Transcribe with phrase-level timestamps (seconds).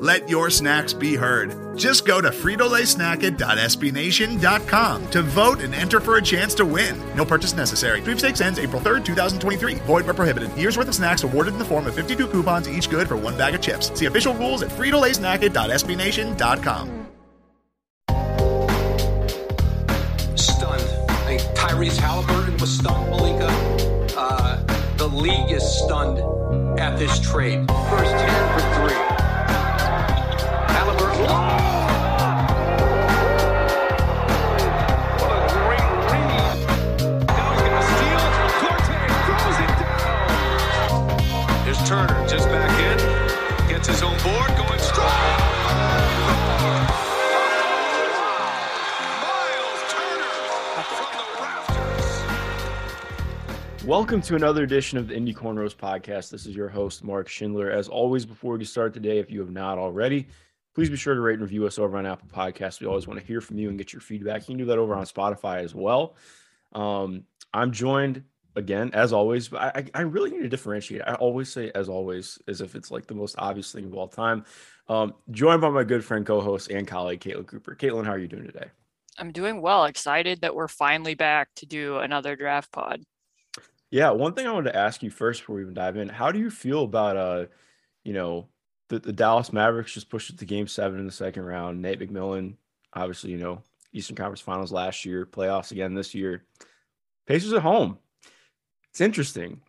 [0.00, 1.76] Let your snacks be heard.
[1.76, 6.98] Just go to fritolaysnacket.sbnation.com to vote and enter for a chance to win.
[7.14, 8.00] No purchase necessary.
[8.00, 9.74] Sweepstakes ends April 3rd, 2023.
[9.74, 10.56] Void where prohibited.
[10.56, 13.36] Year's worth of snacks awarded in the form of 52 coupons, each good for one
[13.36, 13.92] bag of chips.
[13.96, 17.06] See official rules at fritolaysnacket.sbnation.com.
[20.34, 20.82] Stunned.
[21.10, 23.48] I think Tyrese Halliburton was stunned, Malika.
[24.16, 24.62] Uh,
[24.96, 26.20] the league is stunned
[26.80, 27.68] at this trade.
[27.68, 29.09] First 10 for three.
[41.90, 43.68] Turner just back in.
[43.68, 45.10] Gets his own board going strong.
[53.84, 56.30] Welcome to another edition of the Indy Cornrows podcast.
[56.30, 57.72] This is your host, Mark Schindler.
[57.72, 60.28] As always, before we start today, if you have not already,
[60.80, 62.80] please be sure to rate and review us over on Apple Podcasts.
[62.80, 64.48] We always want to hear from you and get your feedback.
[64.48, 66.16] You can do that over on Spotify as well.
[66.72, 68.24] Um, I'm joined
[68.56, 71.02] again, as always, but I, I really need to differentiate.
[71.06, 74.08] I always say as always, as if it's like the most obvious thing of all
[74.08, 74.46] time.
[74.88, 77.74] Um, joined by my good friend, co-host, and colleague, Caitlin Cooper.
[77.74, 78.68] Caitlin, how are you doing today?
[79.18, 79.84] I'm doing well.
[79.84, 83.02] Excited that we're finally back to do another draft pod.
[83.90, 86.32] Yeah, one thing I wanted to ask you first before we even dive in, how
[86.32, 87.44] do you feel about uh,
[88.02, 88.48] you know,
[88.90, 91.80] the, the Dallas Mavericks just pushed it to game seven in the second round.
[91.80, 92.56] Nate McMillan,
[92.92, 96.44] obviously, you know, Eastern Conference Finals last year, playoffs again this year.
[97.26, 97.98] Pacers at home.
[98.90, 99.60] It's interesting.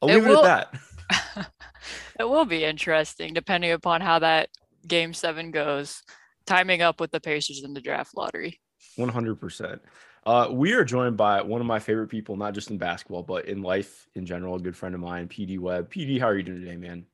[0.00, 1.50] I'll leave it, will, at that.
[2.20, 4.50] it will be interesting depending upon how that
[4.86, 6.02] game seven goes,
[6.44, 8.60] timing up with the Pacers in the draft lottery.
[8.98, 9.80] 100%.
[10.26, 13.46] Uh, we are joined by one of my favorite people, not just in basketball, but
[13.46, 15.90] in life in general, a good friend of mine, PD Web.
[15.90, 17.06] PD, how are you doing today, man?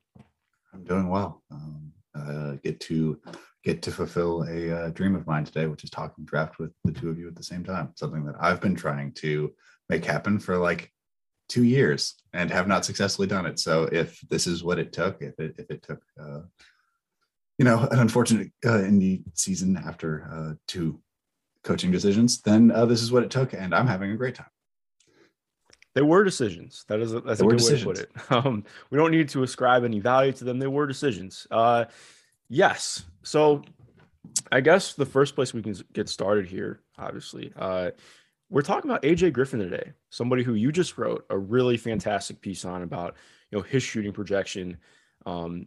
[0.73, 1.43] I'm doing well.
[1.51, 3.21] Um, uh, get to
[3.63, 6.93] get to fulfill a uh, dream of mine today, which is talking draft with the
[6.93, 7.93] two of you at the same time.
[7.95, 9.53] Something that I've been trying to
[9.89, 10.93] make happen for like
[11.49, 13.59] two years and have not successfully done it.
[13.59, 16.41] So if this is what it took, if it if it took, uh,
[17.59, 21.01] you know, an unfortunate uh, indie season after uh, two
[21.63, 24.47] coaching decisions, then uh, this is what it took, and I'm having a great time.
[25.95, 26.85] They were decisions.
[26.89, 28.11] That is a, that's They a good way to put it.
[28.31, 30.59] Um, we don't need to ascribe any value to them.
[30.59, 31.47] They were decisions.
[31.51, 31.87] Uh,
[32.49, 33.05] yes.
[33.23, 33.63] So
[34.53, 37.91] I guess the first place we can get started here, obviously, uh,
[38.51, 42.65] we're talking about AJ Griffin today, somebody who you just wrote a really fantastic piece
[42.65, 43.17] on about,
[43.51, 44.77] you know, his shooting projection,
[45.25, 45.67] um,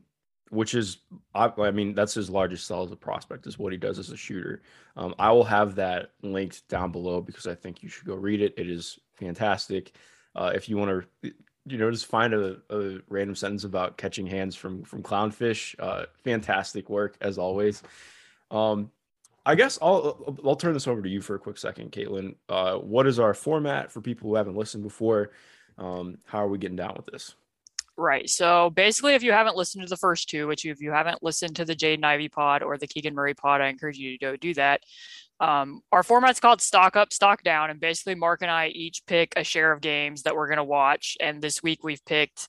[0.50, 0.98] which is,
[1.34, 4.10] I, I mean, that's his largest sell as a prospect is what he does as
[4.10, 4.64] a shooter.
[4.98, 8.42] Um, I will have that linked down below because I think you should go read
[8.42, 8.54] it.
[8.58, 9.94] It is fantastic.
[10.36, 11.32] Uh, if you want to,
[11.66, 15.76] you know, just find a, a random sentence about catching hands from from clownfish.
[15.80, 17.84] Uh, fantastic work as always.
[18.52, 18.92] Um,
[19.46, 22.36] I guess I'll I'll turn this over to you for a quick second, Caitlin.
[22.50, 25.32] Uh, what is our format for people who haven't listened before?
[25.78, 27.36] Um, how are we getting down with this?
[27.96, 28.28] Right.
[28.28, 31.56] So basically, if you haven't listened to the first two, which if you haven't listened
[31.58, 34.36] to the Jaden Ivey pod or the Keegan Murray pod, I encourage you to go
[34.36, 34.82] do that.
[35.40, 37.70] Um, our format's called Stock Up, Stock Down.
[37.70, 40.64] And basically, Mark and I each pick a share of games that we're going to
[40.64, 41.18] watch.
[41.20, 42.48] And this week we've picked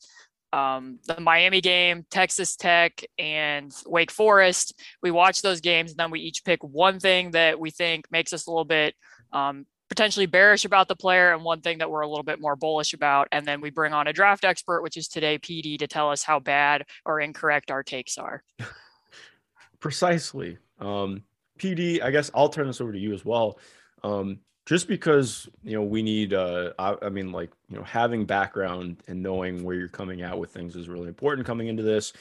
[0.53, 4.81] um, the Miami game, Texas Tech, and Wake Forest.
[5.03, 8.33] We watch those games, and then we each pick one thing that we think makes
[8.33, 8.95] us a little bit
[9.33, 12.55] um, potentially bearish about the player and one thing that we're a little bit more
[12.55, 13.27] bullish about.
[13.33, 16.23] And then we bring on a draft expert, which is today PD, to tell us
[16.23, 18.45] how bad or incorrect our takes are.
[19.81, 20.59] Precisely.
[20.79, 21.25] Um,
[21.59, 23.59] PD, I guess I'll turn this over to you as well.
[24.03, 28.25] Um, just because you know we need uh I, I mean like you know having
[28.25, 32.15] background and knowing where you're coming at with things is really important coming into this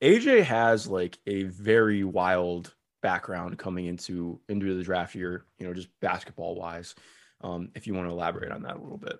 [0.00, 5.74] aj has like a very wild background coming into into the draft year you know
[5.74, 6.94] just basketball wise
[7.40, 9.18] um if you want to elaborate on that a little bit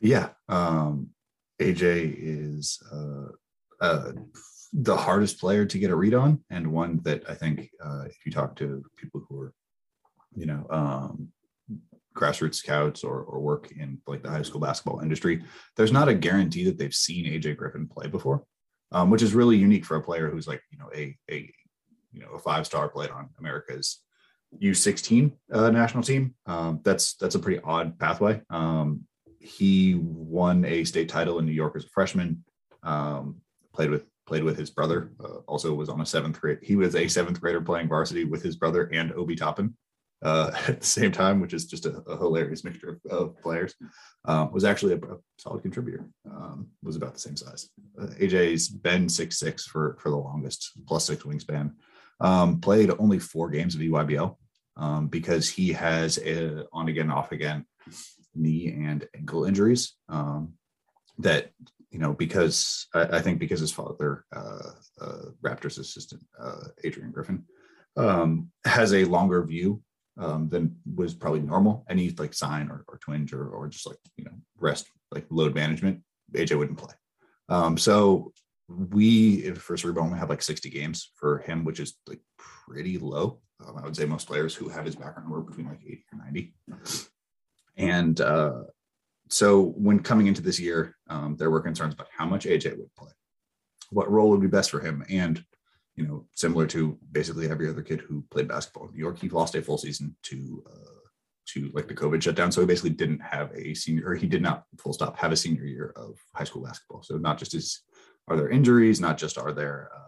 [0.00, 0.28] Yeah.
[0.48, 1.10] Um,
[1.60, 3.32] AJ is uh,
[3.80, 4.12] uh,
[4.72, 8.16] the hardest player to get a read on, and one that I think uh, if
[8.26, 9.54] you talk to people who are,
[10.34, 11.28] you know, um,
[12.14, 15.42] grassroots scouts or, or work in like the high school basketball industry,
[15.76, 18.44] there's not a guarantee that they've seen AJ Griffin play before.
[18.92, 21.52] um, which is really unique for a player who's like you know a a
[22.12, 24.00] you know a five star played on America's
[24.62, 26.34] U16 uh, national team.
[26.46, 28.40] Um, that's that's a pretty odd pathway.
[28.50, 29.04] Um,
[29.40, 32.44] he won a state title in New York as a freshman.
[32.82, 33.42] Um,
[33.74, 35.10] played with played with his brother.
[35.18, 36.58] Uh, also was on a seventh grade.
[36.62, 39.74] He was a seventh grader playing varsity with his brother and Obi Toppin
[40.22, 43.74] uh, at the same time, which is just a, a hilarious mixture of, of players.
[44.26, 46.06] Um, was actually a, a solid contributor.
[46.30, 47.70] Um, was about the same size.
[48.00, 51.72] Uh, AJ's been six six for for the longest, plus six wingspan.
[52.20, 54.36] Um, played only four games of EYBL
[54.76, 57.64] um, because he has a on again, off again
[58.34, 60.52] knee and ankle injuries um,
[61.18, 61.50] that
[61.90, 64.70] you know because I, I think because his father, uh,
[65.00, 67.44] uh, Raptors assistant uh, Adrian Griffin,
[67.96, 69.82] um, has a longer view
[70.18, 71.84] um, than was probably normal.
[71.88, 75.54] Any like sign or, or twinge or, or just like you know rest like load
[75.54, 76.02] management,
[76.32, 76.94] AJ wouldn't play.
[77.48, 78.32] Um, so
[78.68, 83.40] we first rebound only have like 60 games for him, which is like pretty low.
[83.66, 86.18] Um, I would say most players who have his background were between like 80 or
[86.24, 86.54] 90.
[87.76, 88.62] And uh,
[89.30, 92.94] so when coming into this year, um, there were concerns about how much AJ would
[92.96, 93.10] play,
[93.90, 95.44] what role would be best for him, and
[95.96, 99.28] you know, similar to basically every other kid who played basketball in New York, he
[99.28, 100.98] lost a full season to uh,
[101.48, 102.52] to like the COVID shutdown.
[102.52, 105.36] So he basically didn't have a senior, or he did not full stop have a
[105.36, 107.02] senior year of high school basketball.
[107.02, 107.82] So not just is
[108.28, 110.07] are there injuries, not just are there uh,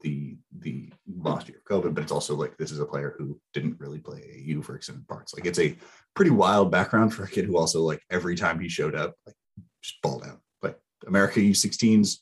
[0.00, 3.40] the the last year of COVID, but it's also like this is a player who
[3.52, 5.34] didn't really play AU for extended parts.
[5.34, 5.76] Like it's a
[6.14, 9.36] pretty wild background for a kid who also like every time he showed up, like
[9.82, 10.40] just balled out.
[10.62, 12.18] Like America U16s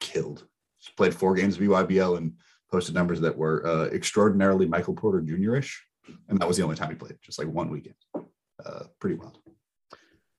[0.00, 0.46] killed.
[0.80, 2.32] Just played four games of EYBL and
[2.70, 5.84] posted numbers that were uh, extraordinarily Michael Porter Jr.-ish,
[6.28, 7.96] and that was the only time he played, just like one weekend.
[8.14, 9.38] Uh, pretty wild.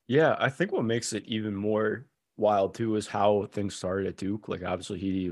[0.07, 2.05] Yeah, I think what makes it even more
[2.37, 4.49] wild too is how things started at Duke.
[4.49, 5.31] Like obviously he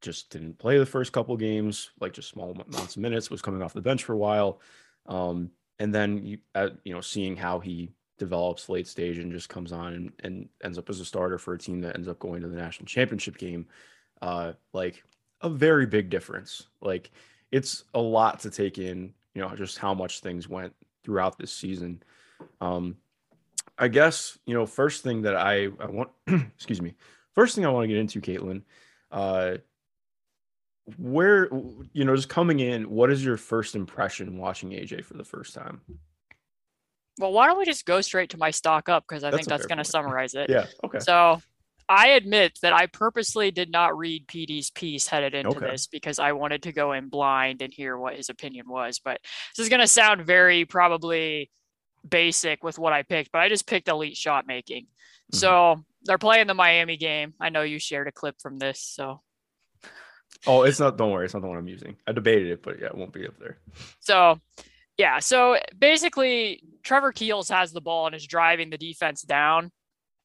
[0.00, 3.62] just didn't play the first couple games, like just small amounts of minutes, was coming
[3.62, 4.60] off the bench for a while.
[5.06, 9.48] Um, and then you, uh, you know, seeing how he develops late stage and just
[9.48, 12.18] comes on and, and ends up as a starter for a team that ends up
[12.18, 13.66] going to the national championship game.
[14.20, 15.04] Uh, like
[15.40, 16.66] a very big difference.
[16.80, 17.10] Like
[17.52, 20.74] it's a lot to take in, you know, just how much things went
[21.04, 22.02] throughout this season.
[22.60, 22.96] Um,
[23.78, 26.94] I guess, you know, first thing that I, I want, excuse me,
[27.34, 28.62] first thing I want to get into, Caitlin,
[29.12, 29.58] uh,
[30.96, 31.48] where
[31.92, 35.54] you know just coming in what is your first impression watching aj for the first
[35.54, 35.80] time?
[37.18, 39.48] Well why don't we just go straight to my stock up because i That's think
[39.48, 40.48] that's going to summarize it.
[40.48, 40.98] Yeah okay.
[41.00, 41.40] So
[41.90, 45.70] i admit that i purposely did not read pd's piece headed into Okay.
[45.70, 49.18] this because i wanted to go in blind and hear what his opinion was but
[49.56, 51.50] this is going to sound very probably
[52.06, 54.84] basic with what i picked but i just picked elite shot making.
[55.32, 55.38] Mhm.
[55.38, 57.34] so they're playing the miami game.
[57.40, 59.22] I know you shared a clip from this so
[60.46, 62.78] oh it's not don't worry it's not the one i'm using i debated it but
[62.80, 63.58] yeah it won't be up there
[64.00, 64.40] So,
[64.96, 65.20] yeah.
[65.20, 69.70] So basically, Trevor Keels has the ball and is driving the defense down.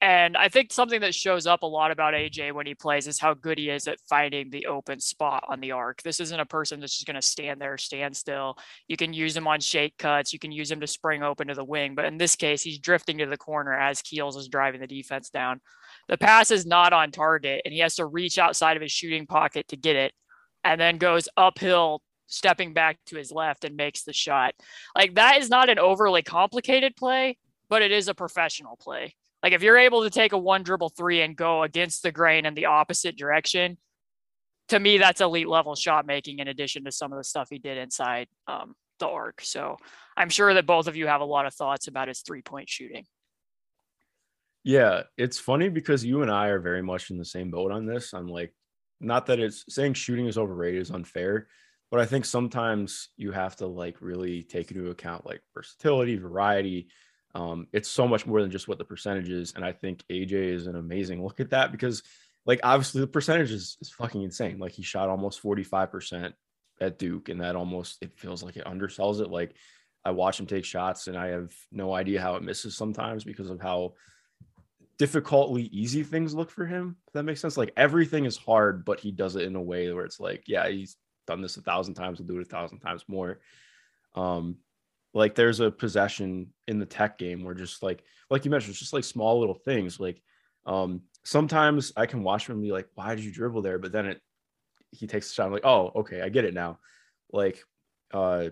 [0.01, 3.21] And I think something that shows up a lot about AJ when he plays is
[3.21, 6.01] how good he is at finding the open spot on the arc.
[6.03, 8.57] This isn't a person that's just going to stand there, stand still.
[8.89, 10.33] You can use him on shake cuts.
[10.33, 11.95] You can use him to spring open to the wing.
[11.95, 15.29] But in this case, he's drifting to the corner as Keels is driving the defense
[15.29, 15.61] down.
[16.09, 19.25] The pass is not on target, and he has to reach outside of his shooting
[19.25, 20.13] pocket to get it,
[20.63, 24.53] and then goes uphill stepping back to his left and makes the shot.
[24.95, 27.37] Like that is not an overly complicated play,
[27.69, 29.15] but it is a professional play.
[29.41, 32.45] Like if you're able to take a one dribble three and go against the grain
[32.45, 33.77] in the opposite direction,
[34.69, 37.59] to me that's elite level shot making in addition to some of the stuff he
[37.59, 39.41] did inside um, the arc.
[39.41, 39.77] So
[40.15, 42.69] I'm sure that both of you have a lot of thoughts about his three point
[42.69, 43.05] shooting.
[44.63, 47.85] Yeah it's funny because you and i are very much in the same boat on
[47.85, 48.13] this.
[48.13, 48.53] I'm like
[48.99, 51.47] not that it's saying shooting is overrated is unfair
[51.91, 56.87] but i think sometimes you have to like really take into account like versatility variety.
[57.35, 60.31] Um, it's so much more than just what the percentage is and i think aj
[60.31, 62.03] is an amazing look at that because
[62.45, 64.59] like obviously the percentage is, is fucking insane.
[64.59, 66.33] Like he shot almost 45%
[66.81, 69.29] at duke and that almost it feels like it undersells it.
[69.29, 69.55] Like
[70.05, 73.49] i watch him take shots and i have no idea how it misses sometimes because
[73.49, 73.93] of how
[74.97, 76.97] difficultly easy things look for him.
[77.13, 77.57] That makes sense.
[77.57, 80.67] Like everything is hard, but he does it in a way where it's like, yeah,
[80.67, 80.97] he's
[81.27, 83.39] done this a thousand times, he'll do it a thousand times more.
[84.15, 84.57] Um,
[85.13, 88.79] like there's a possession in the tech game where just like, like you mentioned, it's
[88.79, 89.99] just like small little things.
[89.99, 90.21] Like
[90.65, 93.79] um, sometimes I can watch him and be like, why did you dribble there?
[93.79, 94.21] But then it
[94.91, 95.47] he takes the shot.
[95.47, 96.79] I'm like, oh, okay, I get it now.
[97.31, 97.63] Like
[98.13, 98.49] uh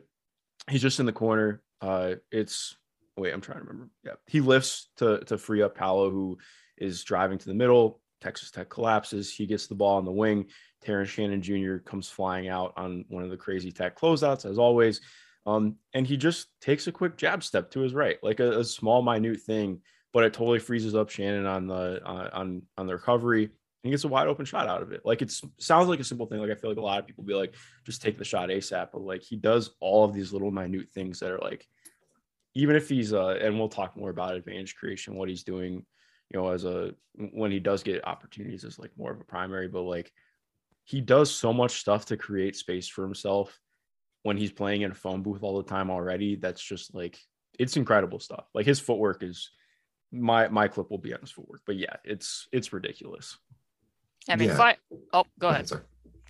[0.69, 1.61] he's just in the corner.
[1.81, 2.75] Uh it's
[3.17, 3.89] wait, I'm trying to remember.
[4.03, 6.37] Yeah, he lifts to to free up Paolo, who
[6.77, 8.01] is driving to the middle.
[8.21, 9.33] Texas Tech collapses.
[9.33, 10.45] He gets the ball on the wing.
[10.81, 11.77] Terrence Shannon Jr.
[11.77, 15.01] comes flying out on one of the crazy Tech closeouts, as always.
[15.45, 18.63] Um, and he just takes a quick jab step to his right, like a, a
[18.63, 19.81] small, minute thing,
[20.13, 23.49] but it totally freezes up Shannon on the uh, on on the recovery.
[23.83, 25.01] And gets a wide open shot out of it.
[25.03, 26.37] Like it sounds like a simple thing.
[26.37, 28.89] Like I feel like a lot of people be like, just take the shot ASAP.
[28.93, 31.67] But like he does all of these little minute things that are like,
[32.53, 35.85] even if he's uh, and we'll talk more about advantage creation, what he's doing,
[36.29, 39.67] you know, as a when he does get opportunities as like more of a primary,
[39.67, 40.11] but like
[40.83, 43.59] he does so much stuff to create space for himself
[44.23, 46.35] when he's playing in a phone booth all the time already.
[46.35, 47.17] That's just like
[47.59, 48.45] it's incredible stuff.
[48.53, 49.49] Like his footwork is
[50.11, 53.37] my my clip will be on his footwork, but yeah, it's it's ridiculous.
[54.29, 54.57] I mean, Yeah.
[54.57, 54.77] fi-
[55.13, 55.67] oh, go ahead.
[55.67, 55.81] Sorry.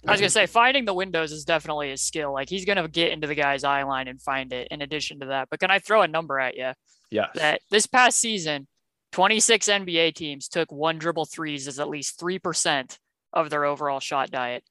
[0.07, 2.33] I was gonna say finding the windows is definitely his skill.
[2.33, 4.67] Like he's gonna get into the guy's eye line and find it.
[4.71, 6.71] In addition to that, but can I throw a number at you?
[7.11, 7.27] Yeah.
[7.35, 8.67] That this past season,
[9.11, 12.97] 26 NBA teams took one dribble threes as at least three percent
[13.33, 14.63] of their overall shot diet.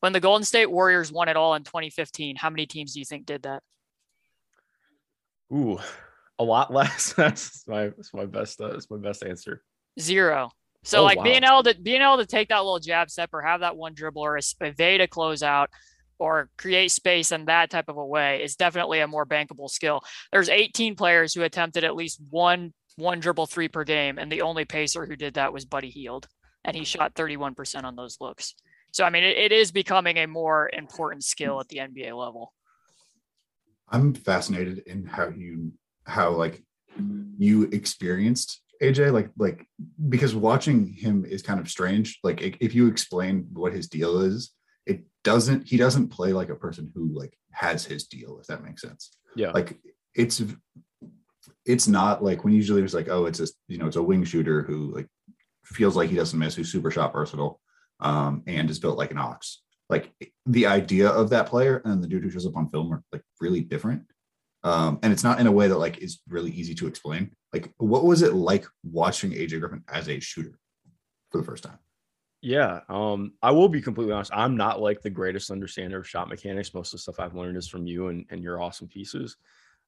[0.00, 3.04] When the Golden State Warriors won it all in 2015, how many teams do you
[3.04, 3.62] think did that?
[5.52, 5.78] Ooh,
[6.38, 7.14] a lot less.
[7.14, 9.62] that's my that's my best uh, that's my best answer.
[9.98, 10.50] Zero.
[10.84, 11.24] So Oh, like wow.
[11.24, 13.94] being able to being able to take that little jab step or have that one
[13.94, 15.66] dribble or es- evade a closeout
[16.18, 20.00] or create space in that type of a way is definitely a more bankable skill.
[20.32, 24.42] There's 18 players who attempted at least one one dribble three per game, and the
[24.42, 26.26] only pacer who did that was Buddy Hield,
[26.64, 28.54] and he shot 31% on those looks.
[28.92, 32.52] So I mean, it, it is becoming a more important skill at the NBA level.
[33.88, 35.72] I'm fascinated in how you
[36.04, 36.62] how like
[37.38, 39.66] you experienced AJ like like
[40.08, 42.18] because watching him is kind of strange.
[42.22, 44.52] Like if you explain what his deal is,
[44.86, 48.64] it doesn't he doesn't play like a person who like has his deal if that
[48.64, 49.16] makes sense.
[49.34, 49.50] Yeah.
[49.50, 49.78] Like
[50.14, 50.42] it's
[51.64, 54.24] it's not like when usually it's like oh it's a you know it's a wing
[54.24, 55.06] shooter who like
[55.64, 57.60] feels like he doesn't miss who's super shot versatile
[58.00, 60.12] um and is built like an ox like
[60.46, 63.22] the idea of that player and the dude who shows up on film are like
[63.40, 64.02] really different
[64.64, 67.72] um and it's not in a way that like is really easy to explain like
[67.78, 70.58] what was it like watching aj griffin as a shooter
[71.30, 71.78] for the first time
[72.40, 72.80] Yeah.
[72.88, 74.30] Um, I will be completely honest.
[74.32, 76.72] I'm not like the greatest understander of shot mechanics.
[76.74, 79.36] Most of the stuff I've learned is from you and, and your awesome pieces.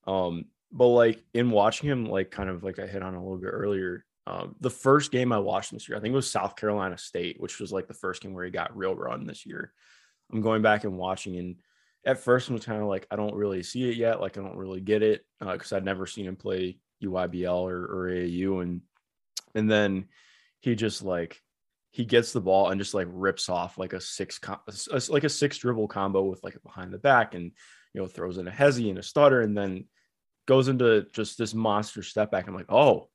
[0.06, 3.38] Um, but like in watching him, like kind of like I hit on a little
[3.38, 6.56] bit earlier, um, the first game I watched this year, I think it was South
[6.56, 9.72] Carolina State, which was like the first game where he got real run this year.
[10.32, 11.56] I'm going back and watching, and
[12.04, 14.20] at first I was kind of like, I don't really see it yet.
[14.20, 18.10] Like I don't really get it because I'd never seen him play EYBL or, or
[18.10, 18.80] AAU, and
[19.54, 20.06] and then
[20.60, 21.40] he just like
[21.90, 24.38] he gets the ball and just like rips off like a six
[25.08, 27.52] like a six dribble combo with like behind the back and
[27.94, 29.84] you know throws in a hezzy and a stutter and then
[30.46, 32.48] goes into just this monster step back.
[32.48, 33.08] I'm like, oh,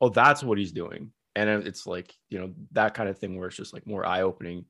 [0.00, 1.10] oh, that's what he's doing.
[1.34, 4.20] And it's like, you know, that kind of thing where it's just like more eye
[4.20, 4.66] opening.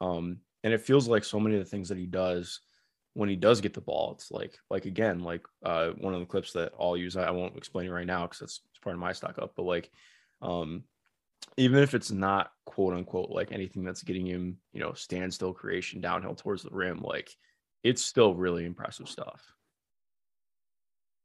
[0.00, 2.60] Um, and it feels like so many of the things that he does
[3.14, 6.26] when he does get the ball, it's like, like again, like uh, one of the
[6.26, 9.12] clips that I'll use, I won't explain it right now because that's part of my
[9.12, 9.90] stock up, but like,
[10.42, 10.84] um,
[11.56, 16.00] even if it's not quote unquote like anything that's getting him, you know, standstill creation
[16.00, 17.30] downhill towards the rim, like
[17.82, 19.42] it's still really impressive stuff.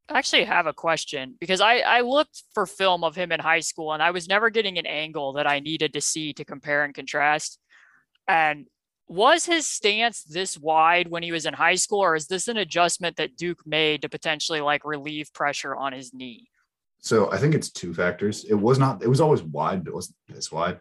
[0.10, 3.62] I actually have a question because I, I looked for film of him in high
[3.62, 6.84] school and I was never getting an angle that I needed to see to compare
[6.84, 7.60] and contrast.
[8.28, 8.68] And
[9.08, 12.58] was his stance this wide when he was in high school, or is this an
[12.58, 16.48] adjustment that Duke made to potentially like relieve pressure on his knee?
[17.00, 18.46] So I think it's two factors.
[18.46, 19.04] It was not.
[19.04, 20.80] It was always wide, but it wasn't this wide.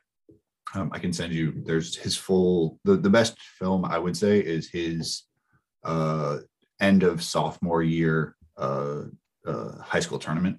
[0.74, 1.52] Um, I can send you.
[1.66, 2.78] There's his full.
[2.84, 5.24] The the best film I would say is his
[5.84, 6.38] uh,
[6.80, 9.02] end of sophomore year uh,
[9.46, 10.58] uh, high school tournament,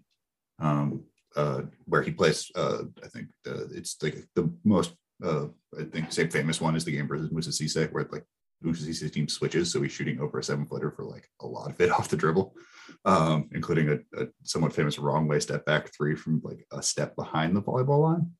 [0.59, 1.03] um,
[1.35, 2.51] uh, where he plays.
[2.55, 4.93] Uh, I think the, it's like the most.
[5.23, 5.47] Uh,
[5.79, 8.25] I think same famous one is the game versus Moussa Cisse, where like
[8.61, 11.79] Moussa team switches, so he's shooting over a seven footer for like a lot of
[11.79, 12.55] it off the dribble
[13.05, 17.15] um, including a, a somewhat famous wrong way step back three from like a step
[17.15, 18.31] behind the volleyball line.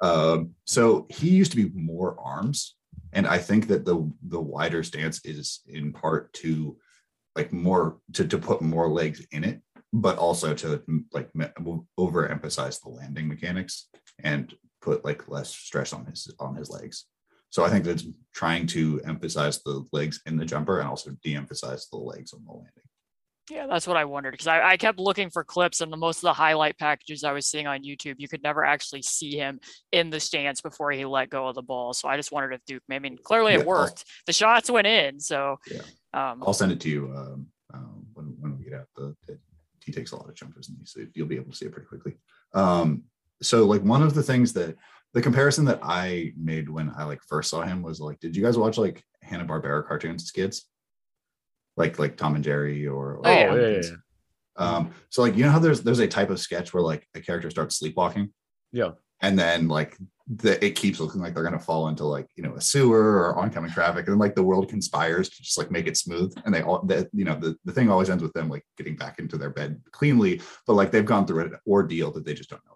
[0.00, 2.76] Um, so he used to be more arms,
[3.12, 6.76] and I think that the the wider stance is in part to
[7.34, 9.62] like more to to put more legs in it,
[9.92, 11.30] but also to like
[11.98, 13.88] overemphasize the landing mechanics
[14.22, 14.54] and
[14.86, 17.06] put like less stress on his on his legs.
[17.50, 21.88] So I think that's trying to emphasize the legs in the jumper and also de-emphasize
[21.90, 22.70] the legs on the landing.
[23.50, 26.18] Yeah, that's what I wondered because I, I kept looking for clips and the most
[26.18, 29.60] of the highlight packages I was seeing on YouTube, you could never actually see him
[29.92, 31.92] in the stance before he let go of the ball.
[31.94, 34.04] So I just wondered if Duke, I mean, clearly Yeah, it I'll- worked.
[34.26, 35.20] The shots went in.
[35.20, 35.82] So Yeah.
[36.12, 38.88] um, I'll send it to you um, um, when, when we get out.
[38.96, 39.38] The, the
[39.84, 41.86] he takes a lot of jumpers, and so you'll be able to see it pretty
[41.88, 42.16] quickly.
[42.54, 43.04] Um,
[43.42, 44.76] so, like one of the things that
[45.14, 48.42] the comparison that I made when I like first saw him was like, did you
[48.42, 50.66] guys watch like Hanna Barbera cartoons as kids?
[51.76, 53.54] Like like Tom and Jerry or, or Oh, yeah.
[53.54, 53.90] yeah, yeah, yeah.
[54.56, 57.20] um so like you know how there's there's a type of sketch where like a
[57.20, 58.30] character starts sleepwalking
[58.72, 58.92] Yeah.
[59.20, 59.96] and then like
[60.28, 63.38] the it keeps looking like they're gonna fall into like you know a sewer or
[63.38, 66.54] oncoming traffic and then like the world conspires to just like make it smooth and
[66.54, 69.18] they all that you know the, the thing always ends with them like getting back
[69.18, 72.64] into their bed cleanly but like they've gone through an ordeal that they just don't
[72.64, 72.75] know about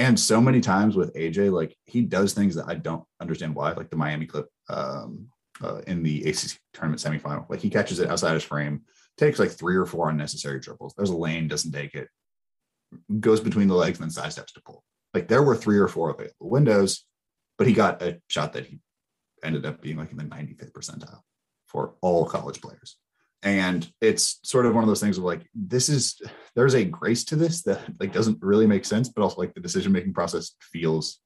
[0.00, 3.72] and so many times with aj like he does things that i don't understand why
[3.72, 5.28] like the miami clip um
[5.62, 7.48] uh, in the acc tournament semifinal.
[7.48, 8.82] Like he catches it outside his frame
[9.16, 10.94] takes like three or four unnecessary dribbles.
[10.96, 12.08] There's a lane doesn't take it.
[13.20, 14.82] Goes between the legs and then side steps to pull.
[15.12, 17.04] Like there were three or four available windows,
[17.58, 18.80] but he got a shot that he
[19.42, 21.20] ended up being like in the 95th percentile
[21.66, 22.96] for all college players.
[23.42, 26.20] And it's sort of one of those things of like, this is
[26.54, 29.60] there's a grace to this that like doesn't really make sense, but also like the
[29.60, 31.20] decision making process feels,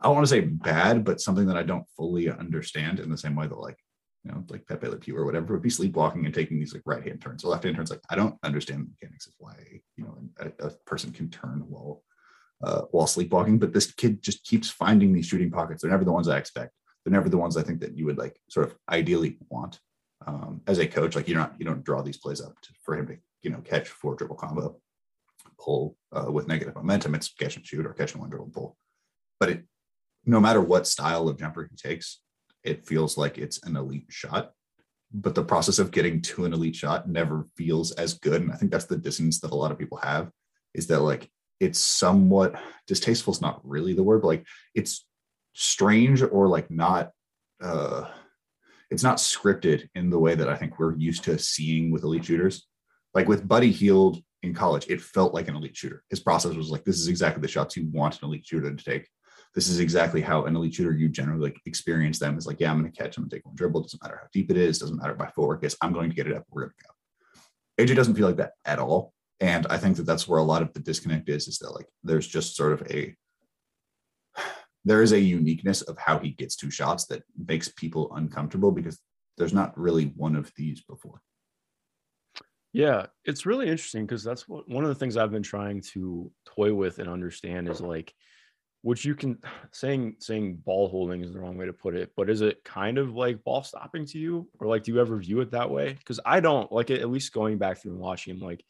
[0.00, 3.16] I don't want to say bad, but something that I don't fully understand in the
[3.16, 3.78] same way that like,
[4.22, 6.82] you know, like Pepe Le Pew or whatever would be sleepwalking and taking these like
[6.84, 7.90] right hand turns or left hand turns.
[7.90, 9.54] Like, I don't understand the mechanics of why,
[9.96, 12.02] you know, a, a person can turn while
[12.62, 13.58] uh, while sleepwalking.
[13.58, 15.80] But this kid just keeps finding these shooting pockets.
[15.80, 16.74] They're never the ones I expect.
[17.02, 19.80] They're never the ones I think that you would like sort of ideally want
[20.26, 21.16] um, as a coach.
[21.16, 23.60] Like you're not you don't draw these plays up to, for him to you know
[23.60, 24.76] catch four dribble combo,
[25.58, 27.14] pull uh, with negative momentum.
[27.14, 28.76] It's catch and shoot or catch and one dribble pull.
[29.38, 29.64] But it
[30.24, 32.20] no matter what style of jumper he takes,
[32.62, 34.52] it feels like it's an elite shot.
[35.12, 38.42] But the process of getting to an elite shot never feels as good.
[38.42, 40.30] And I think that's the dissonance that a lot of people have
[40.74, 42.54] is that like it's somewhat
[42.86, 45.06] distasteful is not really the word but like it's
[45.52, 47.10] strange or like not
[47.62, 48.08] uh
[48.90, 52.24] it's not scripted in the way that i think we're used to seeing with elite
[52.24, 52.66] shooters.
[53.12, 56.02] Like with buddy hield in college it felt like an elite shooter.
[56.10, 58.84] His process was like this is exactly the shots you want an elite shooter to
[58.84, 59.08] take.
[59.54, 62.38] This is exactly how an elite shooter you generally like experience them.
[62.38, 63.82] Is like yeah i'm going to catch i'm going to take one dribble.
[63.82, 64.78] Doesn't matter how deep it is.
[64.78, 66.44] Doesn't matter if my footwork is i'm going to get it up.
[66.50, 66.94] We're going to go
[67.84, 69.12] aj doesn't feel like that at all.
[69.40, 71.86] And i think that that's where a lot of the disconnect is is that like
[72.04, 73.14] there's just sort of a
[74.84, 78.98] there is a uniqueness of how he gets two shots that makes people uncomfortable because
[79.36, 81.20] there's not really one of these before
[82.72, 86.30] Yeah, it's really interesting because that's what one of the things I've been trying to
[86.46, 88.14] toy with and understand is like,
[88.82, 89.38] which you can
[89.72, 92.96] saying saying ball holding is the wrong way to put it, but is it kind
[92.96, 95.92] of like ball stopping to you, or like do you ever view it that way?
[95.92, 97.00] Because I don't like it.
[97.00, 98.64] At least going back through and watching like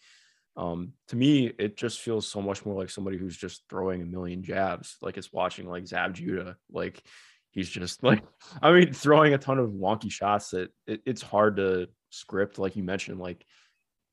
[0.60, 4.06] um to me, it just feels so much more like somebody who's just throwing a
[4.06, 7.02] million jabs, like it's watching like Zab Judah, like
[7.50, 8.22] he's just like
[8.62, 12.76] I mean throwing a ton of wonky shots that it, it's hard to script, like
[12.76, 13.44] you mentioned, like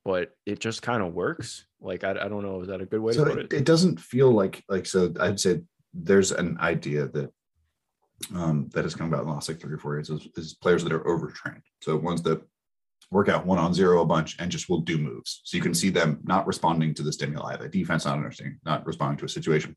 [0.05, 1.65] but it just kind of works.
[1.81, 3.57] Like I, I don't know, is that a good way so to put it, it?
[3.57, 5.61] it doesn't feel like like so i'd say
[5.93, 7.29] there's an idea that
[8.33, 10.53] um that has come about in the last like three or four years is, is
[10.53, 12.41] players that are overtrained so ones that
[13.11, 15.73] work out one on zero a bunch and just will do moves so you can
[15.73, 19.29] see them not responding to the stimuli the defense not understanding not responding to a
[19.29, 19.75] situation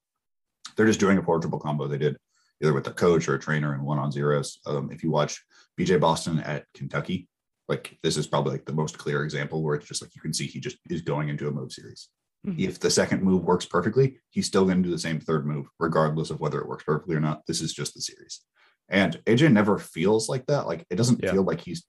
[0.76, 2.16] they're just doing a four triple combo they did
[2.62, 5.42] either with a coach or a trainer and one on zeros um, if you watch
[5.78, 7.28] bj boston at kentucky
[7.68, 10.32] like this is probably like the most clear example where it's just like you can
[10.34, 12.08] see he just is going into a move series
[12.46, 12.58] Mhm.
[12.58, 15.66] if the second move works perfectly, he's still going to do the same third move,
[15.78, 17.44] regardless of whether it works perfectly or not.
[17.44, 18.40] This is just the series.
[18.88, 20.66] And AJ never feels like that.
[20.66, 21.32] Like it doesn't Yeah.
[21.32, 21.84] feel like he's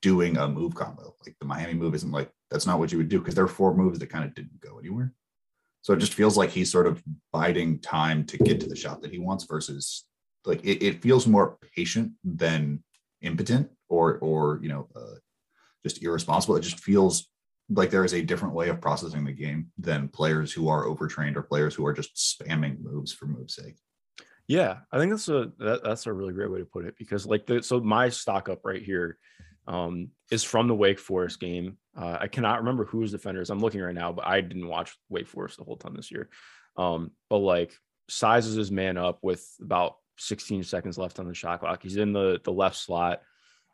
[0.00, 1.14] doing a move combo.
[1.24, 3.48] Like the Miami move isn't like that's not what you would do because there are
[3.48, 5.12] four moves that kind of didn't go anywhere.
[5.82, 9.02] So it just feels like he's sort of biding time to get to the shot
[9.02, 10.04] that he wants versus
[10.44, 12.82] like it, it feels more patient than
[13.20, 15.16] impotent or or you know uh,
[15.84, 16.56] just irresponsible.
[16.56, 17.28] It just feels
[17.68, 21.36] like there is a different way of processing the game than players who are overtrained
[21.36, 23.76] or players who are just spamming moves for move's sake.
[24.48, 27.26] Yeah, I think that's a that, that's a really great way to put it because
[27.26, 29.18] like the so my stock up right here
[29.66, 31.76] um is from the Wake Forest game.
[31.96, 33.50] Uh, I cannot remember who was defenders.
[33.50, 36.30] I'm looking right now, but I didn't watch Wake Forest the whole time this year.
[36.76, 37.72] Um, but like
[38.08, 41.82] sizes his man up with about 16 seconds left on the shot clock.
[41.82, 43.22] He's in the the left slot.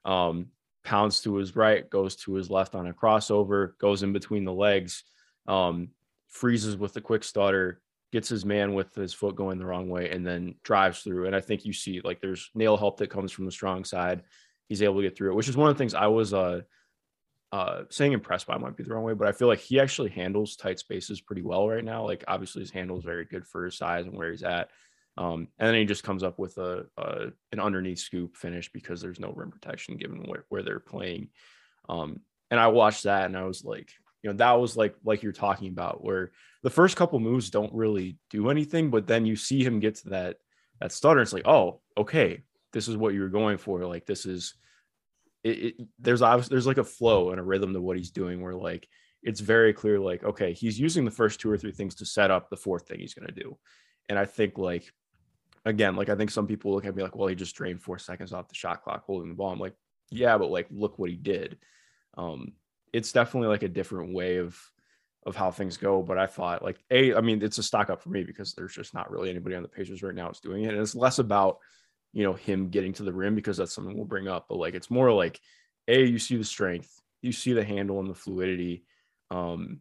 [0.04, 0.48] Um,
[0.84, 4.52] pounds to his right, goes to his left on a crossover, goes in between the
[4.52, 5.04] legs,
[5.46, 5.90] um,
[6.28, 7.80] freezes with the quick stutter,
[8.12, 11.26] gets his man with his foot going the wrong way, and then drives through.
[11.26, 14.22] And I think you see like there's nail help that comes from the strong side.
[14.68, 16.62] He's able to get through it, which is one of the things I was uh
[17.50, 20.10] uh saying impressed by might be the wrong way, but I feel like he actually
[20.10, 22.04] handles tight spaces pretty well right now.
[22.04, 24.68] Like obviously his handle is very good for his size and where he's at.
[25.16, 29.00] Um, and then he just comes up with a, a an underneath scoop finish because
[29.00, 31.30] there's no rim protection given where, where they're playing.
[31.88, 33.90] Um, and I watched that and I was like,
[34.22, 37.74] you know, that was like like you're talking about where the first couple moves don't
[37.74, 40.36] really do anything, but then you see him get to that
[40.80, 41.20] that stutter.
[41.20, 43.84] It's like, oh, okay, this is what you were going for.
[43.84, 44.54] Like this is
[45.44, 48.40] it, it there's obviously there's like a flow and a rhythm to what he's doing
[48.40, 48.88] where like
[49.22, 52.30] it's very clear, like, okay, he's using the first two or three things to set
[52.30, 53.58] up the fourth thing he's gonna do.
[54.08, 54.92] And I think like
[55.64, 57.98] again, like I think some people look at me like, well, he just drained four
[57.98, 59.52] seconds off the shot clock holding the ball.
[59.52, 59.74] I'm like,
[60.10, 61.58] yeah, but like look what he did.
[62.16, 62.52] Um,
[62.92, 64.58] it's definitely like a different way of
[65.26, 66.02] of how things go.
[66.02, 68.74] But I thought like a, I mean, it's a stock up for me because there's
[68.74, 70.72] just not really anybody on the Pacers right now that's doing it.
[70.72, 71.58] And it's less about
[72.12, 74.46] you know him getting to the rim because that's something we'll bring up.
[74.48, 75.40] But like it's more like
[75.86, 78.84] a you see the strength, you see the handle and the fluidity.
[79.30, 79.80] Um,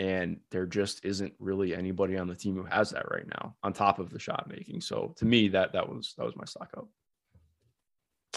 [0.00, 3.72] and there just isn't really anybody on the team who has that right now on
[3.72, 4.80] top of the shot making.
[4.80, 6.88] So to me, that that was that was my stock up.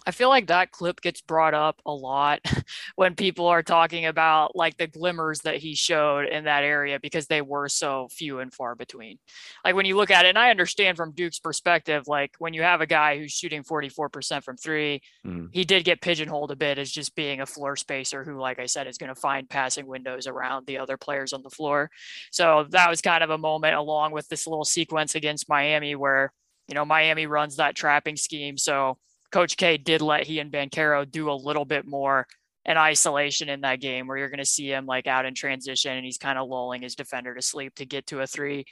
[0.05, 2.39] I feel like that clip gets brought up a lot
[2.95, 7.27] when people are talking about like the glimmers that he showed in that area because
[7.27, 9.19] they were so few and far between.
[9.63, 12.63] Like when you look at it, and I understand from Duke's perspective, like when you
[12.63, 15.49] have a guy who's shooting 44% from three, mm.
[15.51, 18.65] he did get pigeonholed a bit as just being a floor spacer who, like I
[18.65, 21.91] said, is going to find passing windows around the other players on the floor.
[22.31, 26.33] So that was kind of a moment along with this little sequence against Miami where,
[26.67, 28.57] you know, Miami runs that trapping scheme.
[28.57, 28.97] So
[29.31, 32.27] Coach K did let he and Banchero do a little bit more
[32.65, 35.93] in isolation in that game where you're going to see him like out in transition
[35.95, 38.65] and he's kind of lulling his defender to sleep to get to a three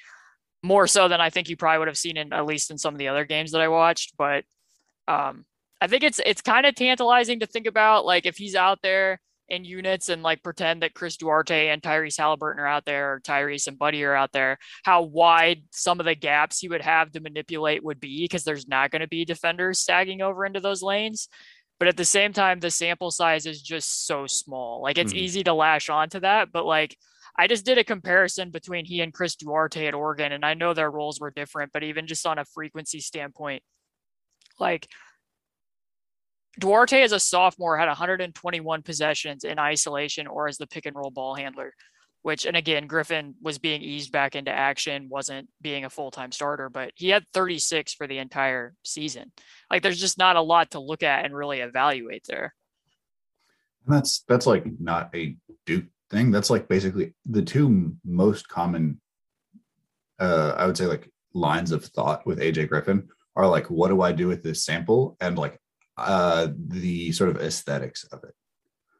[0.61, 2.93] more so than I think you probably would have seen in at least in some
[2.93, 4.15] of the other games that I watched.
[4.17, 4.43] But
[5.07, 5.45] um,
[5.81, 9.19] I think it's it's kind of tantalizing to think about like if he's out there
[9.49, 13.21] in units and like pretend that Chris Duarte and Tyrese Halliburton are out there, or
[13.21, 17.11] Tyrese and Buddy are out there, how wide some of the gaps he would have
[17.11, 20.81] to manipulate would be because there's not going to be defenders sagging over into those
[20.83, 21.29] lanes.
[21.79, 24.81] But at the same time, the sample size is just so small.
[24.81, 25.23] Like it's mm-hmm.
[25.23, 26.95] easy to lash onto that, but like
[27.37, 30.73] I just did a comparison between he and Chris Duarte at Oregon, and I know
[30.73, 33.63] their roles were different, but even just on a frequency standpoint,
[34.59, 34.87] like
[36.59, 41.09] Duarte as a sophomore had 121 possessions in isolation or as the pick and roll
[41.09, 41.73] ball handler,
[42.21, 46.31] which, and again, Griffin was being eased back into action, wasn't being a full time
[46.31, 49.31] starter, but he had 36 for the entire season.
[49.71, 52.53] Like there's just not a lot to look at and really evaluate there.
[53.85, 56.31] And that's, that's like not a Duke thing.
[56.31, 58.99] That's like basically the two most common,
[60.19, 64.01] uh, I would say like lines of thought with AJ Griffin are like, what do
[64.01, 65.15] I do with this sample?
[65.21, 65.59] And like,
[65.99, 68.33] uh, the sort of aesthetics of it.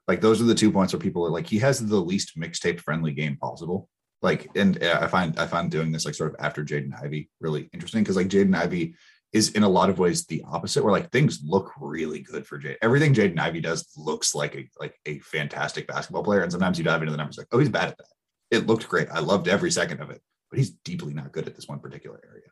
[0.08, 2.80] Like those are the two points where people are like, he has the least mixtape
[2.80, 3.90] friendly game possible.
[4.22, 7.70] Like, and I find I find doing this like sort of after Jaden Ivey really
[7.74, 8.96] interesting because like Jaden Ivey
[9.32, 12.58] is in a lot of ways the opposite, where like things look really good for
[12.58, 12.78] Jade.
[12.82, 16.84] Everything Jaden Ivey does looks like a like a fantastic basketball player, and sometimes you
[16.84, 18.08] dive into the numbers like, oh, he's bad at that.
[18.52, 19.08] It looked great.
[19.12, 22.20] I loved every second of it, but he's deeply not good at this one particular
[22.28, 22.48] area.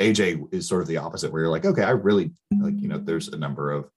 [0.00, 2.98] AJ is sort of the opposite, where you're like, okay, I really like, you know,
[2.98, 3.88] there's a number of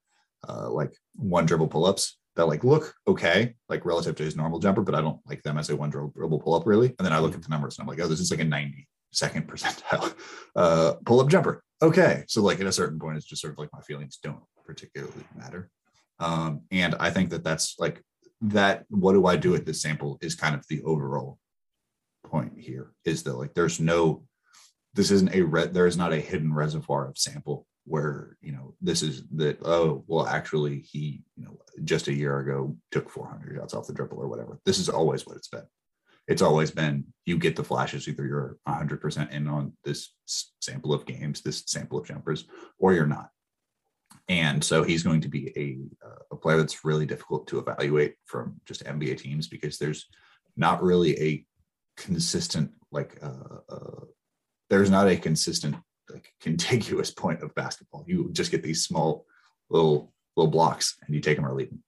[0.48, 4.60] uh, like one dribble pull ups that like look okay, like relative to his normal
[4.60, 6.94] jumper, but I don't like them as a one dribble pull up really.
[6.98, 8.46] And then I look at the numbers and I'm like, oh, this is like a
[8.46, 10.14] 90 second percentile
[10.56, 11.64] uh, pull up jumper.
[11.82, 12.24] Okay.
[12.28, 15.14] So, like, at a certain point, it's just sort of like my feelings don't particularly
[15.36, 15.70] matter.
[16.20, 18.02] Um, and I think that that's like
[18.42, 18.86] that.
[18.90, 21.38] What do I do with this sample is kind of the overall
[22.26, 24.24] point here is that like there's no
[24.94, 28.74] this isn't a red there is not a hidden reservoir of sample where you know
[28.82, 33.58] this is that oh well actually he you know just a year ago took 400
[33.58, 34.60] shots off the dribble or whatever.
[34.66, 35.66] This is always what it's been.
[36.28, 40.14] It's always been you get the flashes either you're 100% in on this
[40.60, 42.46] sample of games this sample of jumpers
[42.78, 43.30] or you're not.
[44.28, 48.60] And so he's going to be a, a player that's really difficult to evaluate from
[48.66, 50.08] just nba teams because there's
[50.58, 51.46] not really a
[51.96, 54.06] consistent like uh, uh,
[54.70, 55.76] there's not a consistent
[56.10, 58.04] like contiguous point of basketball.
[58.08, 59.26] You just get these small
[59.70, 61.84] little little blocks and you take them or leave them.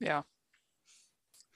[0.00, 0.22] Yeah.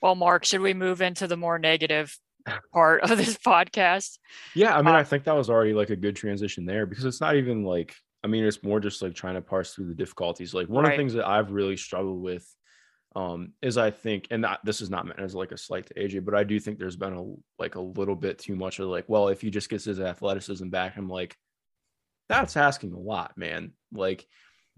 [0.01, 2.17] Well, Mark, should we move into the more negative
[2.73, 4.17] part of this podcast?
[4.53, 7.05] Yeah, I mean, uh, I think that was already like a good transition there because
[7.05, 9.93] it's not even like I mean, it's more just like trying to parse through the
[9.93, 10.53] difficulties.
[10.53, 10.93] Like one right.
[10.93, 12.47] of the things that I've really struggled with
[13.15, 15.93] um, is I think, and that, this is not meant as like a slight to
[15.93, 18.87] AJ, but I do think there's been a like a little bit too much of
[18.87, 21.37] like, well, if he just gets his athleticism back, I'm like,
[22.27, 23.73] that's asking a lot, man.
[23.91, 24.25] Like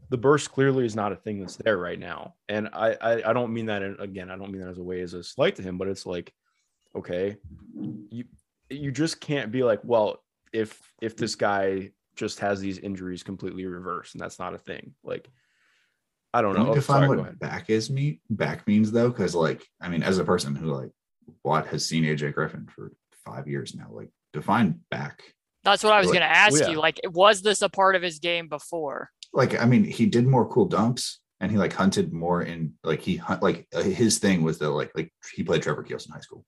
[0.09, 3.33] the burst clearly is not a thing that's there right now, and I I, I
[3.33, 4.29] don't mean that in, again.
[4.29, 6.33] I don't mean that as a way as a slight to him, but it's like,
[6.95, 7.37] okay,
[8.09, 8.25] you
[8.69, 10.21] you just can't be like, well,
[10.51, 14.93] if if this guy just has these injuries completely reversed, and that's not a thing,
[15.03, 15.29] like
[16.35, 16.73] I don't know.
[16.73, 20.23] define Sorry, what back is me back means though, because like I mean, as a
[20.25, 20.91] person who like
[21.41, 22.91] what has seen AJ Griffin for
[23.25, 25.23] five years now, like define back
[25.63, 26.69] That's what I was Like- going to ask yeah.
[26.69, 26.77] you.
[26.77, 29.09] Like, was this a part of his game before?
[29.33, 33.01] like I mean, he did more cool dumps and he like hunted more in like
[33.01, 36.13] he hunt like uh, his thing was that like like he played Trevor Keels in
[36.13, 36.45] high school,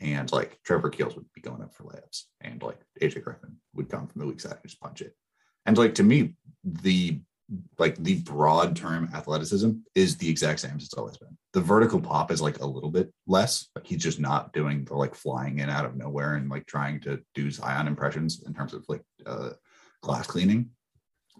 [0.00, 3.88] and like Trevor Keels would be going up for layups, and like AJ Griffin would
[3.88, 5.14] come from the weak side and just punch it,
[5.66, 7.20] and like to me the
[7.78, 11.36] like the broad term athleticism is the exact same as it's always been.
[11.52, 14.94] The vertical pop is like a little bit less, like he's just not doing the
[14.94, 18.72] like flying in out of nowhere and like trying to do Zion impressions in terms
[18.72, 19.50] of like uh
[20.02, 20.70] glass cleaning.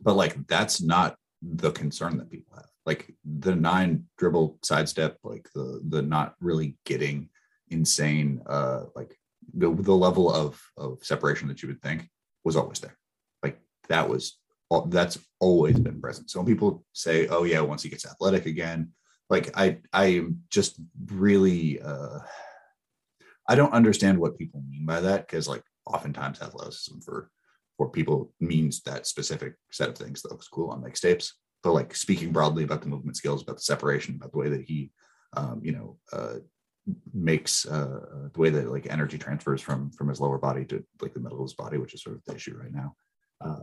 [0.02, 2.66] But like that's not the concern that people have.
[2.86, 7.28] Like the nine dribble sidestep like the the not really getting
[7.68, 9.16] insane uh like
[9.54, 12.08] the, the level of of separation that you would think
[12.42, 12.96] was always there.
[13.44, 14.39] Like that was
[14.88, 18.90] that's always been present so when people say oh yeah once he gets athletic again
[19.28, 22.18] like i i am just really uh
[23.48, 27.30] i don't understand what people mean by that because like oftentimes athleticism for
[27.80, 31.30] for people means that specific set of things that looks cool on mixtapes.
[31.62, 34.60] But like speaking broadly about the movement skills, about the separation, about the way that
[34.60, 34.90] he,
[35.34, 36.40] um, you know, uh,
[37.14, 41.14] makes uh, the way that like energy transfers from from his lower body to like
[41.14, 42.94] the middle of his body, which is sort of the issue right now.
[43.42, 43.60] Uh,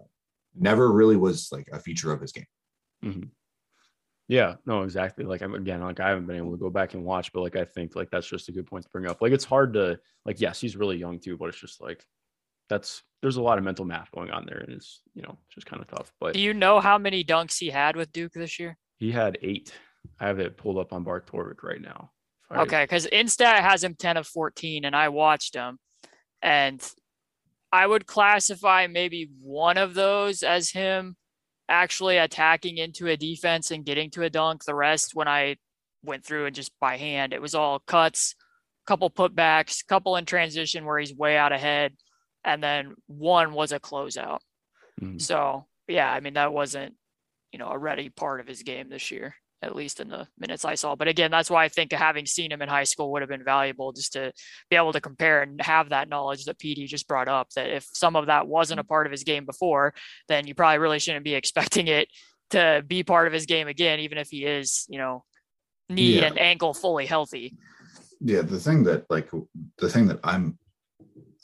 [0.59, 2.45] never really was like a feature of his game.
[3.03, 3.23] Mm-hmm.
[4.27, 5.23] Yeah, no, exactly.
[5.23, 7.55] Like I'm again, like I haven't been able to go back and watch, but like
[7.55, 9.21] I think like that's just a good point to bring up.
[9.21, 12.03] Like it's hard to like, yes, he's really young too, but it's just like
[12.69, 15.65] that's there's a lot of mental math going on there, and it's you know just
[15.65, 16.11] kind of tough.
[16.19, 18.77] But Do you know how many dunks he had with Duke this year?
[18.99, 19.71] he had eight.
[20.19, 22.11] I have it pulled up on Bart Torvik right now.
[22.55, 25.77] Okay, because Instat has him 10 of 14, and I watched him.
[26.41, 26.81] And
[27.71, 31.15] I would classify maybe one of those as him
[31.69, 34.63] actually attacking into a defense and getting to a dunk.
[34.63, 35.57] The rest, when I
[36.03, 38.35] went through and just by hand, it was all cuts,
[38.85, 41.93] couple putbacks, couple in transition where he's way out ahead,
[42.45, 44.39] and then one was a closeout.
[45.01, 45.21] Mhm.
[45.21, 46.95] So yeah, I mean that wasn't,
[47.51, 50.65] you know, a ready part of his game this year, at least in the minutes
[50.65, 50.95] I saw.
[50.95, 53.43] But again, that's why I think having seen him in high school would have been
[53.43, 54.31] valuable just to
[54.69, 57.49] be able to compare and have that knowledge that PD just brought up.
[57.55, 59.93] That if some of that wasn't a part of his game before,
[60.27, 62.07] then you probably really shouldn't be expecting it
[62.51, 65.23] to be part of his game again, even if he is, you know,
[65.89, 66.25] knee Yeah.
[66.27, 67.55] and ankle fully healthy.
[68.19, 69.29] Yeah, the thing that like
[69.77, 70.57] the thing that I'm,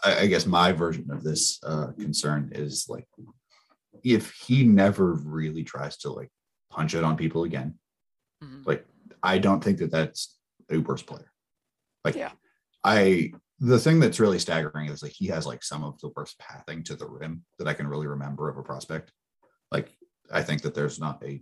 [0.03, 3.05] I, I guess my version of this uh, concern is like,
[4.03, 6.29] if he never really tries to like
[6.71, 7.75] punch it on people again,
[8.43, 8.65] Mhm.
[8.65, 8.85] like
[9.21, 10.37] I don't think that that's
[10.69, 11.31] Uber's player.
[12.03, 12.31] Like, Yeah.
[12.83, 16.37] I the thing that's really staggering is like he has like some of the worst
[16.37, 19.11] pathing to the rim that I can really remember of a prospect.
[19.71, 19.95] Like,
[20.31, 21.41] I think that there's not a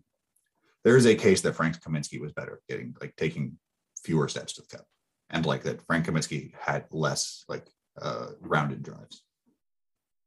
[0.83, 3.57] there is a case that Frank Kaminsky was better at getting like taking
[4.03, 4.85] fewer steps to the cup,
[5.29, 7.67] and like that Frank Kaminsky had less like
[7.99, 9.23] uh rounded drives.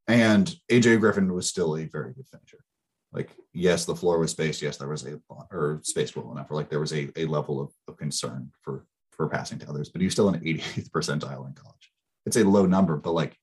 [0.07, 2.65] And AJ Griffin was still a very good finisher.
[3.15, 4.61] Like, yes, the floor was spaced.
[4.61, 5.21] Yes, there was a
[5.53, 8.85] or spaced well enough, or like there was a, a level of, of concern for
[9.13, 11.93] for passing to others, but he was still an 88th percentile in college.
[12.27, 13.39] It's a low number, but like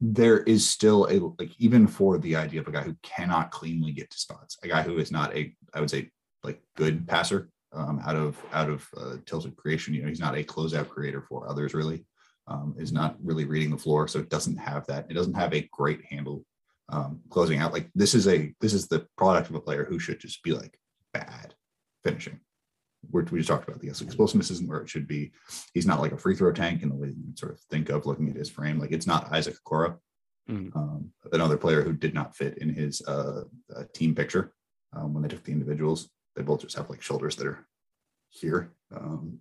[0.00, 3.92] there is still a like even for the idea of a guy who cannot cleanly
[3.92, 6.10] get to spots, a guy who is not a I would say
[6.42, 9.92] like good passer um, out of out of uh, tilted creation.
[9.92, 12.06] You know, he's not a closeout creator for others really.
[12.46, 15.06] Um, is not really reading the floor, so it doesn't have that.
[15.08, 16.44] It doesn't have a great handle
[16.90, 17.72] um, closing out.
[17.72, 20.52] Like this is a this is the product of a player who should just be
[20.52, 20.78] like
[21.12, 21.54] bad
[22.04, 22.40] finishing.
[23.10, 25.32] We're, we just talked about the yes, explosiveness isn't where it should be.
[25.72, 28.04] He's not like a free throw tank in the way you sort of think of
[28.06, 28.78] looking at his frame.
[28.78, 29.96] Like it's not Isaac Okoro,
[30.48, 30.74] Mhm.
[30.76, 34.52] um, another player who did not fit in his uh, uh, team picture
[34.92, 36.10] um, when they took the individuals.
[36.34, 37.66] They both just have like shoulders that are
[38.30, 38.72] here.
[38.94, 39.38] Um,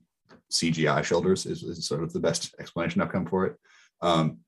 [0.51, 3.55] CGI shoulders is, is sort of the best explanation I've come for it.
[4.01, 4.39] Um,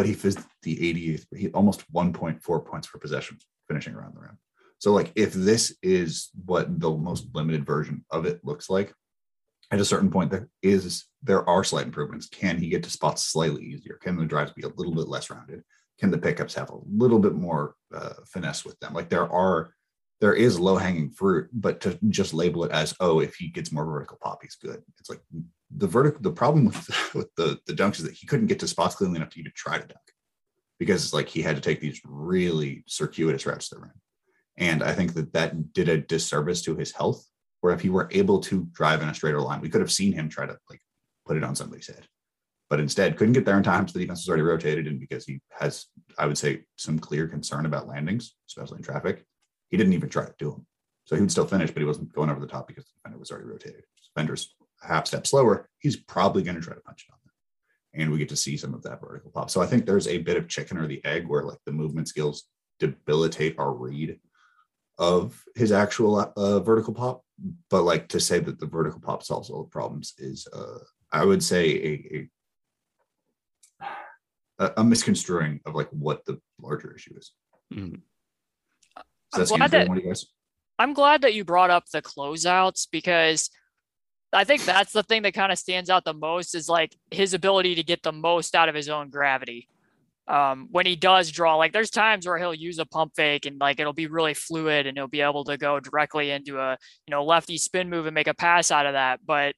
[0.00, 3.36] but he fizzed the 88th, he almost 1.4 points per possession
[3.68, 4.38] finishing around the rim.
[4.78, 8.94] So, like, if this is what the most limited version of it looks like,
[9.70, 12.30] at a certain point, there is there are slight improvements.
[12.30, 13.98] Can he get to spots slightly easier?
[14.00, 15.62] Can the drives be a little bit less rounded?
[15.98, 18.94] Can the pickups have a little bit more uh, finesse with them?
[18.94, 19.74] Like there are,
[20.22, 23.70] there is low hanging fruit, but to just label it as oh, if he gets
[23.70, 24.82] more vertical pop, he's good.
[24.98, 25.20] It's like
[25.74, 26.20] the vertical.
[26.20, 29.16] The problem with with the the dunks is that he couldn't get to spots cleanly
[29.16, 30.00] enough to even try to dunk
[30.78, 33.92] because it's like he had to take these really circuitous routes to the rim.
[34.56, 37.24] And I think that that did a disservice to his health.
[37.60, 40.14] Where if he were able to drive in a straighter line, we could have seen
[40.14, 40.80] him try to like
[41.26, 42.06] put it on somebody's head.
[42.70, 43.86] But instead, couldn't get there in time.
[43.86, 47.28] So the defense was already rotated, and because he has, I would say, some clear
[47.28, 49.24] concern about landings, especially in traffic,
[49.68, 50.66] he didn't even try to do them.
[51.04, 53.18] So he would still finish, but he wasn't going over the top because the defender
[53.18, 53.82] was already rotated.
[54.14, 55.68] Defender's half step slower.
[55.78, 58.02] He's probably going to try to punch it on them.
[58.02, 59.50] and we get to see some of that vertical pop.
[59.50, 62.08] So I think there's a bit of chicken or the egg where like the movement
[62.08, 62.44] skills
[62.78, 64.18] debilitate our read
[64.98, 67.24] of his actual uh, vertical pop.
[67.70, 70.78] But like to say that the vertical pop solves all the problems is, uh,
[71.10, 72.28] I would say
[73.80, 73.88] a,
[74.58, 77.32] a, a misconstruing of like what the larger issue is.
[77.72, 78.00] Mhm.
[79.32, 80.26] So that's I'm glad that- one of you guys.
[80.78, 83.50] I'm glad that you brought up the closeouts because
[84.32, 87.34] I think that's the thing that kind of stands out the most is like his
[87.34, 89.68] ability to get the most out of his own gravity.
[90.28, 93.58] Um, when he does draw, like there's times where he'll use a pump fake and
[93.58, 97.10] like it'll be really fluid and he'll be able to go directly into a you
[97.10, 99.18] know lefty spin move and make a pass out of that.
[99.26, 99.56] But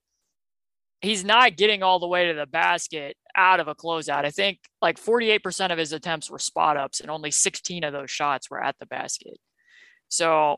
[1.02, 4.24] he's not getting all the way to the basket out of a closeout.
[4.24, 8.10] I think like 48% of his attempts were spot ups and only 16 of those
[8.10, 9.36] shots were at the basket.
[10.08, 10.56] So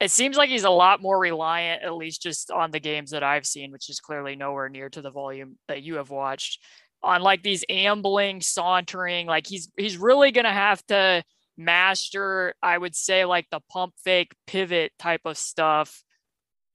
[0.00, 3.24] it seems like he's a lot more reliant, at least just on the games that
[3.24, 6.62] I've seen, which is clearly nowhere near to the volume that you have watched,
[7.02, 9.26] on like these ambling, sauntering.
[9.26, 11.24] Like he's he's really gonna have to
[11.56, 16.02] master, I would say, like the pump fake pivot type of stuff.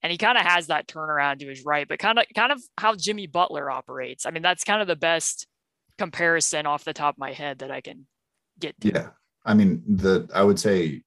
[0.02, 2.62] And he kind of has that turnaround to his right, but kind of kind of
[2.78, 4.26] how Jimmy Butler operates.
[4.26, 5.48] I mean, that's kind of the best
[5.98, 8.06] comparison off the top of my head that I can
[8.60, 8.90] get to.
[8.90, 9.10] Yeah.
[9.46, 11.04] I mean, the I would say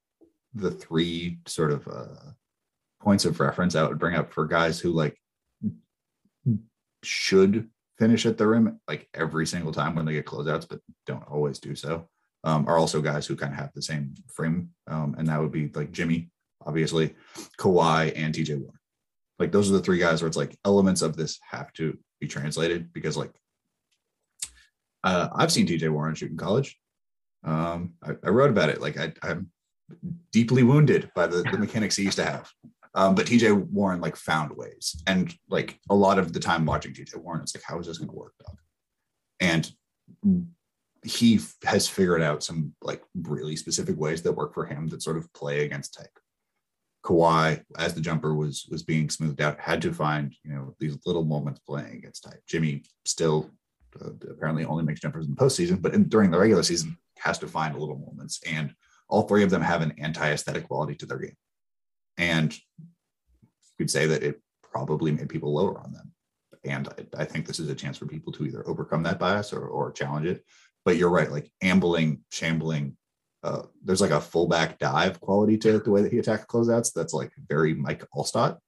[0.56, 2.30] the three sort of uh
[3.00, 5.16] points of reference I would bring up for guys who like
[7.02, 11.26] should finish at the rim like every single time when they get closeouts, but don't
[11.28, 12.08] always do so.
[12.44, 14.70] Um, are also guys who kind of have the same frame.
[14.86, 16.30] Um, and that would be like Jimmy,
[16.64, 17.14] obviously,
[17.58, 18.78] Kawhi, and TJ Warren.
[19.38, 22.26] Like those are the three guys where it's like elements of this have to be
[22.26, 23.32] translated because like
[25.04, 26.78] uh, I've seen TJ Warren shoot in college.
[27.44, 28.80] Um, I, I wrote about it.
[28.80, 29.50] Like I, I'm
[30.33, 32.51] deeply wounded by the, the mechanics he used to have.
[32.94, 36.94] Um, but TJ Warren like found ways, and like a lot of the time watching
[36.94, 38.57] TJ Warren, it's like, how is this going to work, Doug?
[39.38, 39.70] And
[41.05, 45.03] he f- has figured out some like really specific ways that work for him that
[45.03, 46.18] sort of play against type.
[47.05, 50.96] Kawhi, as the jumper was was being smoothed out, had to find you know these
[51.05, 52.42] little moments playing against type.
[52.49, 53.51] Jimmy still
[54.03, 57.38] uh, apparently only makes jumpers in the postseason, but in, during the regular season has
[57.38, 58.40] to find little moments.
[58.46, 58.75] And
[59.08, 61.36] all three of them have an anti-aesthetic quality to their game.
[62.18, 62.86] And you
[63.78, 66.12] could say that it probably made people lower on them.
[66.64, 69.52] And I, I think this is a chance for people to either overcome that bias
[69.52, 70.44] or, or challenge it.
[70.84, 72.96] But you're right, like ambling, shambling,
[73.42, 76.92] uh, there's like a fullback dive quality to the way that he attacks closeouts.
[76.92, 78.58] That's like very Mike Alstott.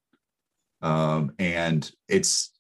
[0.83, 2.53] Um, and it's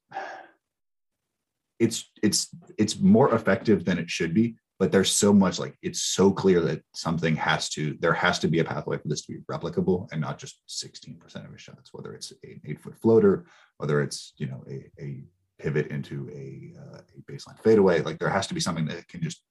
[1.78, 6.02] it's it's it's more effective than it should be but there's so much like it's
[6.02, 9.32] so clear that something has to there has to be a pathway for this to
[9.32, 13.46] be replicable and not just 16% of his shots whether it's an eight foot floater
[13.78, 15.24] whether it's you know a, a
[15.58, 19.20] pivot into a, uh, a baseline fadeaway like there has to be something that can
[19.20, 19.42] just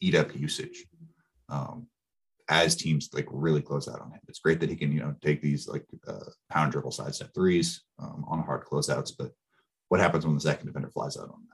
[0.00, 0.86] eat up usage
[1.48, 1.86] um,
[2.50, 4.20] as teams like really close out on him.
[4.28, 7.30] It's great that he can you know take these like uh, pound dribble side step
[7.34, 9.30] threes um, on hard closeouts but
[9.88, 11.53] what happens when the second defender flies out on that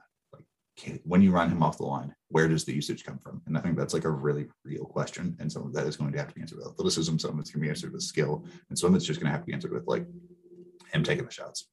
[1.03, 3.41] when you run him off the line, where does the usage come from?
[3.45, 5.35] And I think that's like a really real question.
[5.39, 7.39] And some of that is going to have to be answered with athleticism, some of
[7.39, 9.41] it's going to be answered with skill, and some of it's just going to have
[9.41, 10.05] to be answered with like
[10.93, 11.67] him taking the shots.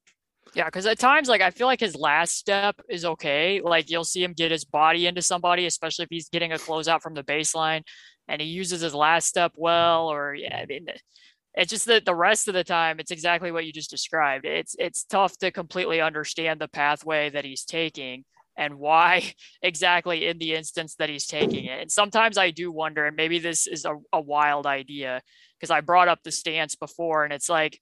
[0.54, 3.60] Yeah, because at times, like I feel like his last step is okay.
[3.62, 7.02] Like you'll see him get his body into somebody, especially if he's getting a closeout
[7.02, 7.82] from the baseline,
[8.28, 10.08] and he uses his last step well.
[10.08, 10.86] Or yeah, I mean,
[11.54, 14.46] it's just that the rest of the time, it's exactly what you just described.
[14.46, 18.24] It's it's tough to completely understand the pathway that he's taking
[18.58, 21.80] and why exactly in the instance that he's taking it.
[21.80, 25.22] And sometimes I do wonder, and maybe this is a, a wild idea
[25.58, 27.80] because I brought up the stance before, and it's like,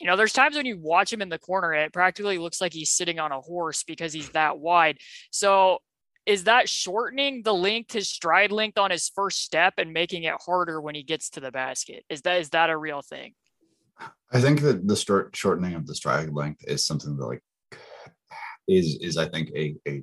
[0.00, 2.74] you know, there's times when you watch him in the corner, it practically looks like
[2.74, 4.98] he's sitting on a horse because he's that wide.
[5.30, 5.78] So
[6.26, 10.34] is that shortening the length, his stride length on his first step and making it
[10.44, 12.04] harder when he gets to the basket?
[12.10, 13.32] Is that is that a real thing?
[14.30, 17.42] I think that the short shortening of the stride length is something that like
[18.68, 20.02] is is I think a a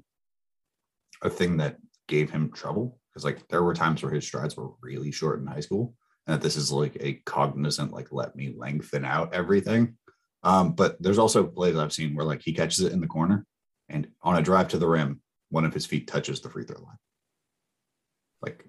[1.23, 2.99] a thing that gave him trouble.
[3.09, 5.93] Because like there were times where his strides were really short in high school
[6.25, 9.97] and that this is like a cognizant like let me lengthen out everything.
[10.43, 13.45] Um but there's also plays i've seen where like he catches it in the corner
[13.89, 16.81] and on a drive to the rim one of his feet touches the free throw
[16.81, 16.97] line.
[18.41, 18.65] Like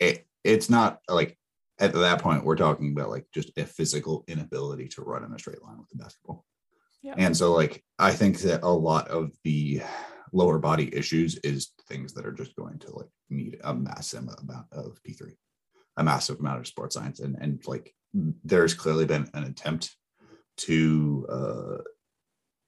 [0.00, 1.38] it it's not like
[1.78, 5.38] at that point we're talking about like just a physical inability to run in a
[5.38, 6.44] straight line with the basketball
[7.02, 7.14] Yeah.
[7.16, 9.82] and so like i think that a lot of the
[10.32, 14.66] lower body issues is things that are just going to like need a massive amount
[14.72, 15.32] of p3
[15.96, 17.94] a massive amount of sports science and and like
[18.44, 19.96] there's clearly been an attempt
[20.56, 21.78] to uh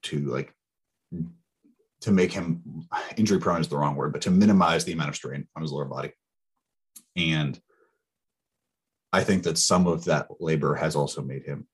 [0.01, 0.53] to like
[2.03, 2.61] to make him
[3.15, 5.71] injury prone is the wrong word, but to minimize the amount of strain on his
[5.71, 6.11] lower body.
[7.15, 7.57] And
[9.13, 11.65] I think that some of that labor has also made him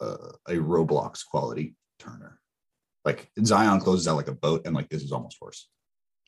[0.00, 2.38] uh, a Roblox quality Turner.
[3.04, 5.68] Like Zion closes out like a boat, and like this is almost worse.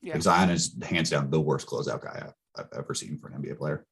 [0.02, 0.14] Yeah.
[0.14, 3.42] Like Zion is hands down the worst closeout guy I've, I've ever seen for an
[3.42, 3.84] NBA player.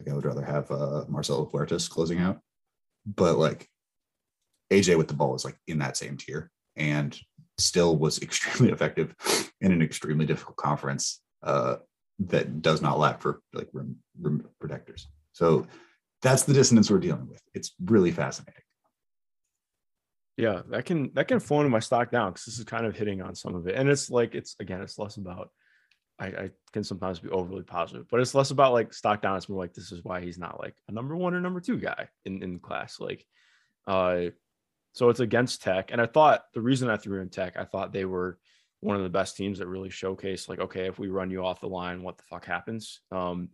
[0.00, 2.40] Like I would rather have uh, Marcelo Huertas closing out,
[3.06, 3.68] but like
[4.72, 7.18] AJ with the ball is like in that same tier and
[7.58, 9.14] still was extremely effective
[9.60, 11.76] in an extremely difficult conference uh,
[12.18, 15.08] that does not lack for like rim, rim protectors.
[15.32, 15.66] So
[16.22, 17.42] that's the dissonance we're dealing with.
[17.54, 18.62] It's really fascinating.
[20.36, 23.20] Yeah, that can that can phone my stock down because this is kind of hitting
[23.20, 25.50] on some of it, and it's like it's again, it's less about.
[26.18, 29.36] I, I can sometimes be overly positive, but it's less about like stock down.
[29.36, 31.78] It's more like this is why he's not like a number one or number two
[31.78, 33.00] guy in in class.
[33.00, 33.26] Like,
[33.86, 34.26] uh,
[34.92, 37.92] so it's against Tech, and I thought the reason I threw in Tech, I thought
[37.92, 38.38] they were
[38.80, 41.60] one of the best teams that really showcased like, okay, if we run you off
[41.60, 43.00] the line, what the fuck happens?
[43.10, 43.48] Um,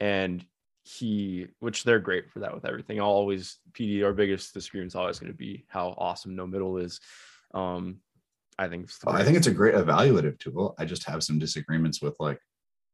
[0.00, 0.44] and
[0.84, 3.00] he, which they're great for that with everything.
[3.00, 6.76] I'll always PD, our biggest disagreement is always going to be how awesome no middle
[6.76, 7.00] is.
[7.54, 8.00] Um,
[8.58, 10.74] I think it's I think it's a great evaluative tool.
[10.78, 12.38] I just have some disagreements with like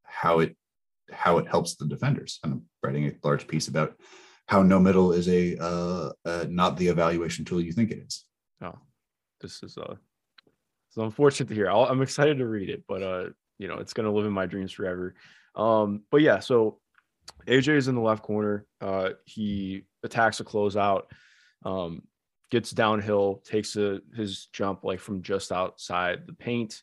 [0.04, 0.56] how it
[1.12, 2.38] how it helps the defenders.
[2.42, 3.94] And I'm writing a large piece about
[4.46, 8.24] how no middle is a uh, uh not the evaluation tool you think it is.
[8.62, 8.78] Oh,
[9.40, 9.96] this is uh
[10.90, 11.70] so unfortunate to hear.
[11.70, 13.28] i am excited to read it, but uh,
[13.58, 15.14] you know, it's gonna live in my dreams forever.
[15.54, 16.78] Um, but yeah, so
[17.46, 18.66] AJ is in the left corner.
[18.80, 21.02] Uh, he attacks a closeout,
[21.64, 22.02] um,
[22.50, 26.82] gets downhill, takes a, his jump like from just outside the paint.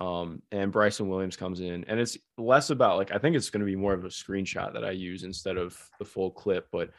[0.00, 3.60] Um, and Bryson Williams comes in, and it's less about like I think it's going
[3.60, 6.90] to be more of a screenshot that I use instead of the full clip, but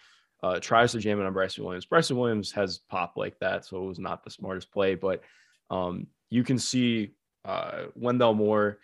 [0.42, 1.86] uh, tries to jam it on Bryson Williams.
[1.86, 5.22] Bryson Williams has pop like that, so it was not the smartest play, but
[5.70, 7.12] um, you can see
[7.44, 8.80] uh, Wendell Moore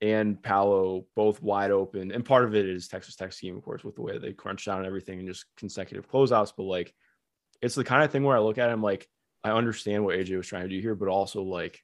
[0.00, 2.12] and Paolo both wide open.
[2.12, 4.64] And part of it is Texas Tech scheme, of course, with the way they crunch
[4.66, 6.52] down everything and just consecutive closeouts.
[6.56, 6.94] But like,
[7.62, 9.08] it's the kind of thing where I look at him like,
[9.42, 11.80] I understand what AJ was trying to do here, but also like,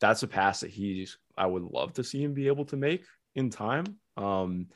[0.00, 3.04] that's a pass that he's, I would love to see him be able to make
[3.34, 3.96] in time.
[4.16, 4.68] Um,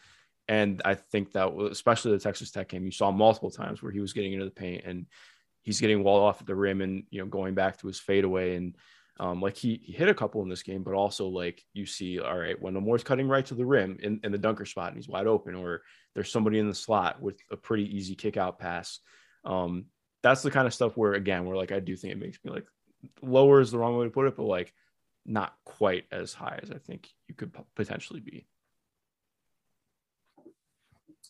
[0.49, 4.01] and I think that, especially the Texas Tech game, you saw multiple times where he
[4.01, 5.07] was getting into the paint and
[5.63, 8.57] he's getting walled off at the rim and, you know, going back to his fadeaway
[8.57, 8.77] and,
[9.21, 12.19] um, like he, he hit a couple in this game, but also like you see,
[12.19, 14.97] all right, Wendell Moore's cutting right to the rim in, in the dunker spot and
[14.97, 15.83] he's wide open, or
[16.15, 18.99] there's somebody in the slot with a pretty easy kick out pass.
[19.45, 19.85] Um,
[20.23, 22.51] that's the kind of stuff where again, where like I do think it makes me
[22.51, 22.65] like
[23.21, 24.73] lower is the wrong way to put it, but like
[25.27, 28.47] not quite as high as I think you could potentially be.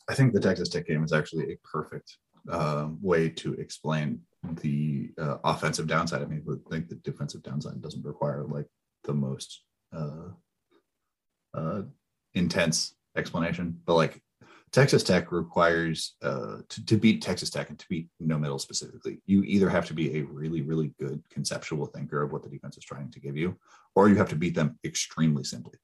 [0.08, 2.18] I think the Texas Tech game is actually a perfect
[2.50, 4.20] um, way to explain
[4.62, 6.22] the uh, offensive downside.
[6.22, 8.66] I mean, I think the defensive downside doesn't require like
[9.04, 9.62] the most
[9.94, 10.30] uh,
[11.54, 11.82] uh,
[12.34, 14.20] intense explanation, but like
[14.72, 19.20] Texas Tech requires uh, to, to beat Texas Tech and to beat no middle specifically,
[19.26, 22.76] you either have to be a really, really good conceptual thinker of what the defense
[22.76, 23.56] is trying to give you,
[23.96, 25.78] or you have to beat them extremely simply.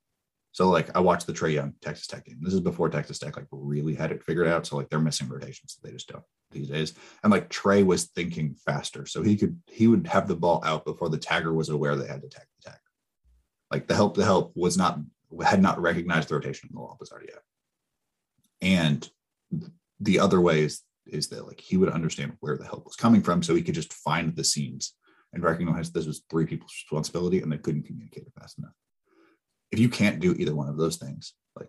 [0.56, 2.38] So like I watched the Trae Young Texas Tech game.
[2.40, 4.64] This is before Texas Tech like really had it figured out.
[4.64, 6.94] So like they're missing rotations that they just don't these days.
[7.22, 9.04] And like Trey was thinking faster.
[9.04, 12.06] So he could he would have the ball out before the tagger was aware they
[12.06, 12.90] had to tag the tagger.
[13.70, 14.98] Like the help the help was not
[15.44, 17.42] had not recognized the rotation in the law already out.
[18.62, 19.06] And
[20.00, 23.20] the other way is is that like he would understand where the help was coming
[23.20, 24.94] from so he could just find the seams
[25.34, 28.72] and recognize this was three people's responsibility and they couldn't communicate it fast enough
[29.70, 31.68] if you can't do either one of those things, like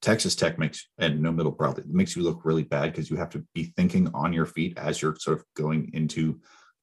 [0.00, 3.30] Texas Tech makes and no middle probably makes you look really bad because you have
[3.30, 6.40] to be thinking on your feet as you're sort of going into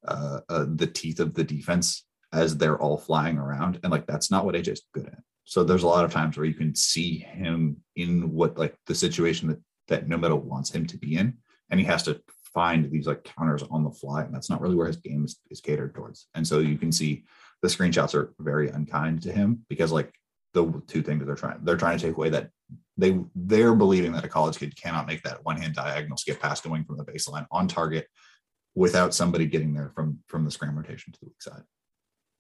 [0.07, 4.31] uh, uh, the teeth of the defense as they're all flying around, and like that's
[4.31, 5.19] not what AJ's good at.
[5.43, 8.95] So there's a lot of times where you can see him in what like the
[8.95, 11.37] situation that that no middle wants him to be in,
[11.69, 12.21] and he has to
[12.53, 15.39] find these like counters on the fly, and that's not really where his game is,
[15.49, 16.27] is catered towards.
[16.35, 17.25] And so you can see
[17.61, 20.13] the screenshots are very unkind to him because like
[20.53, 22.49] the two things they're trying they're trying to take away that
[22.97, 26.61] they they're believing that a college kid cannot make that one hand diagonal skip pass
[26.61, 28.07] going from the baseline on target
[28.75, 31.63] without somebody getting there from from the scram rotation to the weak side.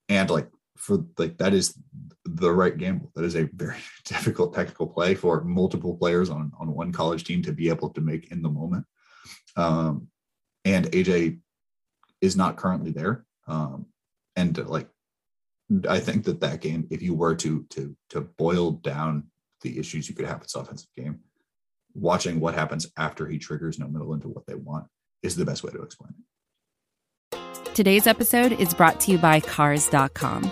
[0.09, 1.77] And like for like that is
[2.25, 3.11] the right gamble.
[3.15, 7.41] That is a very difficult technical play for multiple players on on one college team
[7.43, 8.85] to be able to make in the moment.
[9.55, 10.07] Um
[10.63, 11.39] and aj
[12.21, 13.25] is not currently there.
[13.47, 13.87] Um
[14.35, 14.87] and like
[15.87, 19.27] I think that that game, if you were to to to boil down
[19.61, 21.19] the issues you could have with this offensive game,
[21.93, 24.85] watching what happens after he triggers no middle into what they want
[25.23, 27.75] is the best way to explain it.
[27.75, 30.51] Today's episode is brought to you by Cars.com.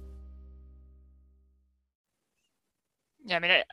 [3.31, 3.65] Yeah, I mean, it,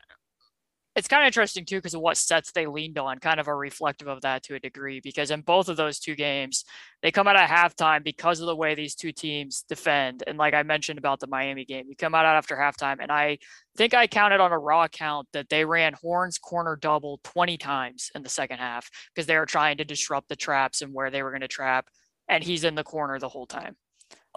[0.94, 3.56] it's kind of interesting too because of what sets they leaned on, kind of are
[3.56, 5.00] reflective of that to a degree.
[5.00, 6.64] Because in both of those two games,
[7.02, 10.22] they come out at halftime because of the way these two teams defend.
[10.28, 13.38] And like I mentioned about the Miami game, you come out after halftime, and I
[13.76, 18.12] think I counted on a raw count that they ran Horns corner double 20 times
[18.14, 21.24] in the second half because they were trying to disrupt the traps and where they
[21.24, 21.88] were going to trap.
[22.28, 23.74] And he's in the corner the whole time.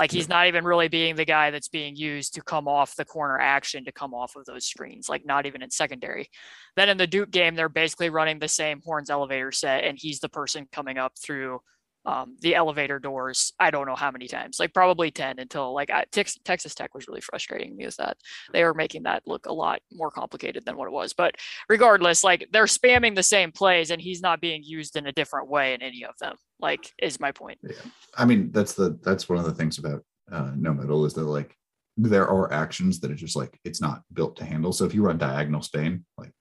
[0.02, 3.06] Like he's not even really being the guy that's being used to come off the
[3.06, 6.28] corner action to come off of those screens, like not even in secondary.
[6.76, 10.20] Then in the Duke game, they're basically running the same horns elevator set, and he's
[10.20, 11.60] the person coming up through
[12.06, 13.54] um, the elevator doors.
[13.60, 16.96] I don't know how many times, like probably 10 until like I, Tex, Texas Tech
[16.96, 18.18] was really frustrating me with that.
[18.54, 21.14] They were making that look a lot more complicated than what it was.
[21.14, 21.36] But
[21.70, 25.48] regardless, like they're spamming the same plays and he's not being used in a different
[25.48, 27.60] way in any of them, like is my point.
[27.64, 27.74] Yeah.
[28.16, 31.24] I mean, that's the, that's one of the things about uh, no middle is that
[31.24, 31.56] like
[31.98, 34.72] there are actions that are just like, it's not built to handle.
[34.72, 36.32] So if you run diagonal stain like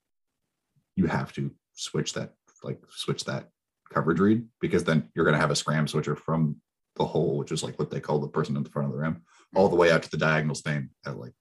[0.95, 3.49] you have to switch that, like switch that
[3.91, 6.57] coverage read because then you're going to have a scram switcher from
[6.95, 8.99] the hole, which is like what they call the person in the front of the
[8.99, 9.23] rim,
[9.55, 11.33] all the way out to the diagonal stain at like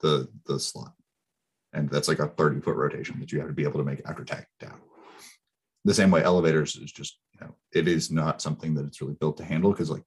[0.00, 0.92] the the slot.
[1.72, 4.02] And that's like a 30 foot rotation that you have to be able to make
[4.06, 4.78] after tagging down.
[5.84, 9.36] The same way elevators is just, know, it is not something that it's really built
[9.38, 10.04] to handle because like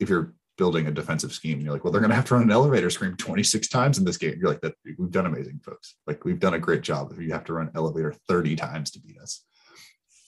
[0.00, 2.42] if you're building a defensive scheme, you're like, well, they're going to have to run
[2.42, 4.34] an elevator screen 26 times in this game.
[4.38, 5.94] You're like, that we've done amazing, folks.
[6.06, 7.12] Like we've done a great job.
[7.12, 9.44] If you have to run elevator 30 times to beat us,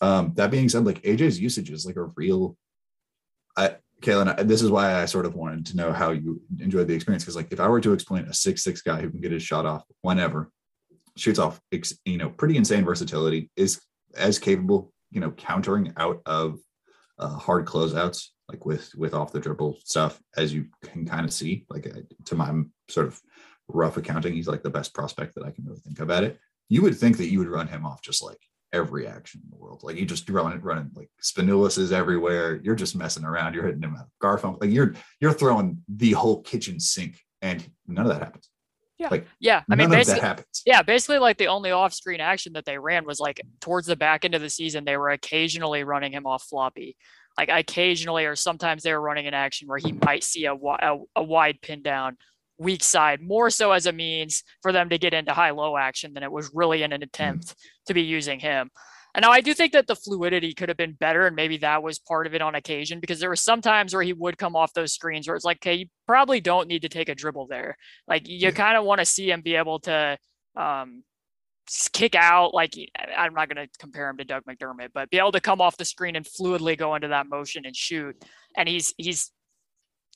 [0.01, 2.57] um, that being said, like AJ's usage is like a real.
[3.57, 6.95] I, Caitlin, this is why I sort of wanted to know how you enjoyed the
[6.95, 9.33] experience because, like, if I were to explain a six six guy who can get
[9.33, 10.51] his shot off whenever,
[11.19, 11.61] shoots off,
[12.07, 13.79] you know, pretty insane versatility, is
[14.17, 16.59] as capable, you know, countering out of
[17.19, 21.33] uh, hard closeouts, like with with off the dribble stuff, as you can kind of
[21.33, 21.67] see.
[21.69, 21.93] Like
[22.27, 23.21] to my sort of
[23.69, 26.39] rough accounting, he's like the best prospect that I can really think of at it.
[26.69, 28.39] You would think that you would run him off just like
[28.73, 29.83] every action in the world.
[29.83, 32.61] Like you just running running like Spanulis everywhere.
[32.63, 33.55] You're just messing around.
[33.55, 34.61] You're hitting him out of Garfunkel.
[34.61, 38.49] Like you're you're throwing the whole kitchen sink, and none of that happens.
[39.01, 39.09] Yeah.
[39.11, 39.63] Like yeah.
[39.71, 43.41] I mean, basically, yeah, basically, like the only off-screen action that they ran was like
[43.63, 44.85] towards the back end of the season.
[44.85, 46.99] They were occasionally running him off floppy,
[47.39, 50.99] like occasionally, or sometimes they were running an action where he might see a, a,
[51.17, 52.19] a wide pin down
[52.59, 56.23] weak side, more so as a means for them to get into high-low action than
[56.23, 57.55] it was really in an attempt
[57.87, 58.71] to be using him.
[59.15, 61.83] And now I do think that the fluidity could have been better, and maybe that
[61.83, 64.55] was part of it on occasion because there were some times where he would come
[64.57, 67.47] off those screens where it's like, okay, you probably don't need to take a dribble
[67.49, 67.77] there.
[68.07, 68.51] Like you Yeah.
[68.53, 70.17] kind of want to see him be able to
[70.57, 71.03] um,
[71.93, 72.55] kick out.
[72.55, 72.75] Like
[73.17, 75.77] I'm not going to compare him to Doug McDermott, but be able to come off
[75.77, 78.17] the screen and fluidly go into that motion and shoot.
[78.57, 79.31] And he's he's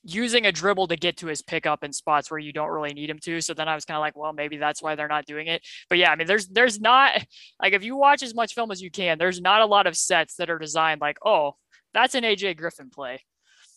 [0.05, 3.09] using a dribble to get to his pickup in spots where you don't really need
[3.09, 3.41] him to.
[3.41, 5.67] So then I was kind of like, well, maybe that's why they're not doing it.
[5.89, 7.25] But yeah, I mean, there's there's not
[7.63, 9.97] like if you watch as much film as you can, there's not a lot of
[9.97, 11.55] sets that are designed like, oh,
[11.95, 13.21] that's an AJ Griffin play.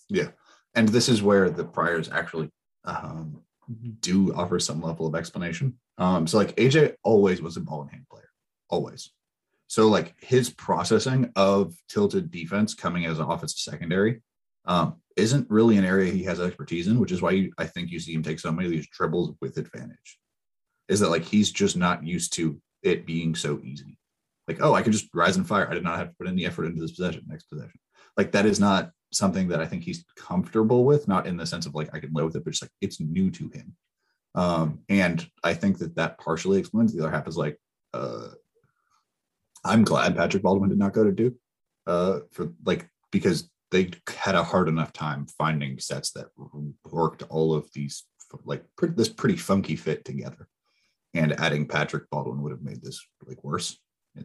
[0.10, 0.30] Yeah,
[0.76, 2.50] and this is where the priors actually
[2.86, 3.42] um,
[4.02, 5.78] do offer some level of explanation.
[5.98, 8.30] Um, so like AJ always was a ball in hand player,
[8.70, 9.12] always.
[9.68, 14.22] So like his processing of tilted defense coming as an offensive secondary
[14.68, 17.90] um, isn't really an area he has expertise in, which is why you, I think
[17.90, 20.20] you see him take so many of these dribbles with advantage.
[20.88, 23.98] Is that like he's just not used to it being so easy?
[24.48, 25.70] Like, oh, I can just rise and fire.
[25.70, 27.80] I did not have to put any effort into this possession, next possession.
[28.16, 31.66] Like that is not something that I think he's comfortable with, not in the sense
[31.66, 33.76] of like I can live with it, but just like it's new to him.
[34.36, 37.58] Um, and I think that that partially explains the other half is like,
[37.94, 38.28] uh,
[39.66, 41.36] I'm glad Patrick Baldwin did not go to Duke
[41.88, 46.28] uh, for like because they had a hard enough time finding sets that
[46.86, 48.06] worked all of these
[48.46, 50.48] like this pretty funky fit together.
[51.14, 53.80] And adding Patrick Baldwin would have made this like worse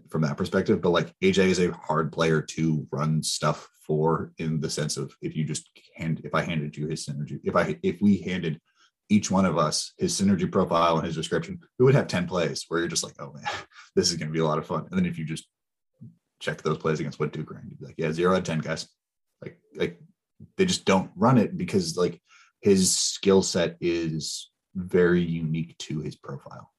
[0.08, 0.80] from that perspective.
[0.80, 5.14] But like AJ is a hard player to run stuff for in the sense of
[5.20, 8.60] if you just hand if I handed you his synergy, if I if we handed
[9.08, 12.64] each one of us his synergy profile and his description, we would have 10 plays
[12.68, 13.44] where you're just like, oh man,
[13.96, 14.86] this is gonna be a lot of fun.
[14.90, 15.46] And then if you just
[16.40, 18.58] check those plays against what Duke ran, you'd be like, yeah, zero out of 10
[18.58, 18.88] guys.
[19.42, 20.00] Like like
[20.56, 22.20] they just don't run it because like
[22.60, 26.70] his skill set is very unique to his profile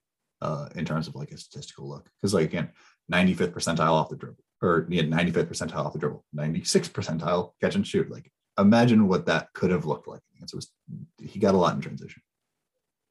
[0.42, 2.10] uh, in terms of like a statistical look.
[2.22, 2.70] Because like again,
[3.12, 7.76] 95th percentile off the dribble, or yeah, 95th percentile off the dribble, 96th percentile catch
[7.76, 8.10] and shoot.
[8.10, 10.22] Like imagine what that could have looked like.
[10.42, 10.72] It was
[11.22, 12.22] he got a lot in transition.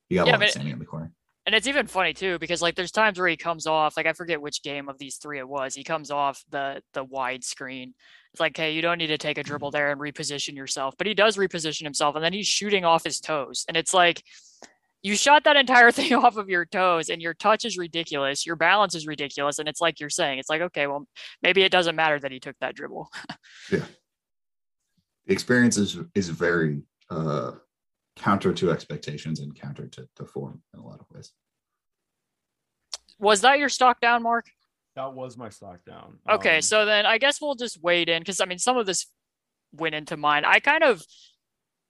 [0.09, 1.13] He got Yeah, a lot standing in the corner.
[1.45, 4.13] And it's even funny too because like there's times where he comes off like I
[4.13, 5.75] forget which game of these three it was.
[5.75, 7.95] He comes off the the wide screen.
[8.33, 11.07] It's like, hey, you don't need to take a dribble there and reposition yourself, but
[11.07, 14.23] he does reposition himself, and then he's shooting off his toes, and it's like.
[15.05, 18.47] You shot that entire thing off of your toes, and your touch is ridiculous.
[18.47, 21.09] Your balance is ridiculous, and it's like you're saying, it's like, okay, well,
[21.43, 23.11] maybe it doesn't matter that he took that dribble.
[23.73, 23.85] Yeah.
[25.27, 27.53] The experience is is very uh
[28.17, 31.33] counter to expectations and counter to, to form in a lot of ways
[33.19, 34.47] Was that your stock down, Mark?
[34.95, 36.19] That was my stock down.
[36.31, 38.87] Okay, Um, so then I guess we'll just wade in because I mean some of
[38.87, 39.07] this
[39.73, 40.45] went into mine.
[40.45, 41.03] I kind of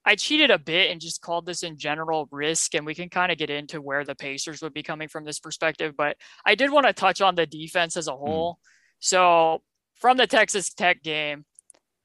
[0.04, 3.30] I cheated a bit and just called this in general risk, and we can kind
[3.30, 5.94] of get into where the Pacers would be coming from this perspective.
[5.96, 8.58] But I did want to touch on the defense as a whole.
[8.98, 9.62] So
[9.96, 11.44] from the Texas Tech game,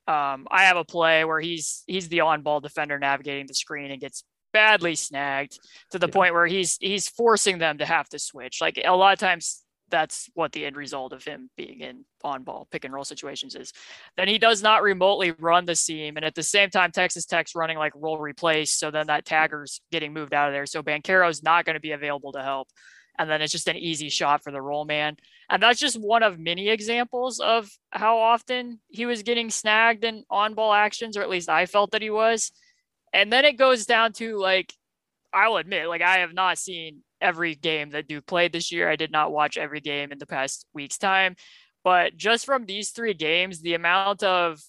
[0.08, 4.00] um, I have a play where he's he's the on-ball defender navigating the screen and
[4.02, 5.60] gets badly snagged
[5.92, 6.14] to the Yeah.
[6.14, 8.60] point where he's he's forcing them to have to switch.
[8.62, 12.44] Like a lot of times that's what the end result of him being in on
[12.44, 13.72] ball pick and roll situations is.
[14.18, 16.18] Then he does not remotely run the seam.
[16.18, 18.74] And at the same time, Texas Tech's running like roll replace.
[18.74, 20.66] So then that tagger's getting moved out of there.
[20.66, 22.68] So Banchero's not going to be available to help.
[23.20, 25.18] And then it's just an easy shot for the roll man.
[25.50, 30.24] And that's just one of many examples of how often he was getting snagged in
[30.30, 32.52] on ball actions, or at least I felt that he was.
[33.14, 34.74] And then it goes down to like,
[35.34, 38.90] I will admit, like I have not seen every game that Duke played this year.
[38.90, 41.36] I did not watch every game in the past week's time,
[41.84, 44.60] but just from these three games, the amount of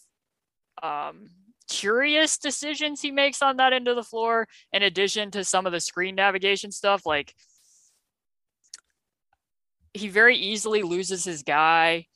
[0.83, 1.27] um,
[1.69, 5.73] curious decisions he makes on that end of the floor, in addition to some of
[5.73, 7.35] the screen navigation stuff, like
[9.95, 12.07] he very easily loses his guy.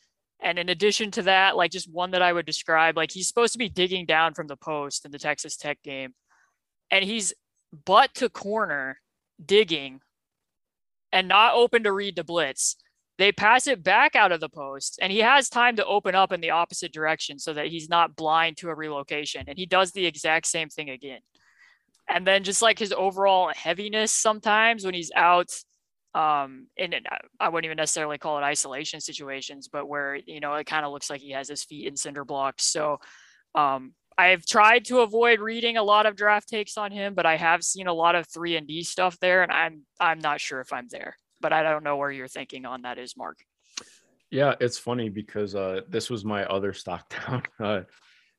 [0.40, 3.52] And in addition to that, like just one that I would describe, like he's supposed
[3.52, 6.14] to be digging down from the post in the Texas Tech game,
[6.90, 7.32] and he's
[7.84, 8.98] butt to corner
[9.44, 10.00] digging
[11.12, 12.76] and not open to read the blitz.
[13.18, 16.32] They pass it back out of the post, and he has time to open up
[16.32, 19.44] in the opposite direction so that he's not blind to a relocation.
[19.46, 21.20] And he does the exact same thing again.
[22.08, 25.52] And then just like his overall heaviness sometimes when he's out
[26.14, 27.04] um in it,
[27.40, 30.92] I wouldn't even necessarily call it isolation situations, but where you know it kind of
[30.92, 32.64] looks like he has his feet in cinder blocks.
[32.64, 32.98] So
[33.54, 37.36] um I've tried to avoid reading a lot of draft takes on him, but I
[37.36, 40.60] have seen a lot of three and D stuff there, and I'm I'm not sure
[40.60, 41.16] if I'm there.
[41.40, 43.38] But I don't know where you're thinking on that is, Mark.
[44.30, 47.42] Yeah, it's funny because uh, this was my other stock down.
[47.58, 47.80] Uh,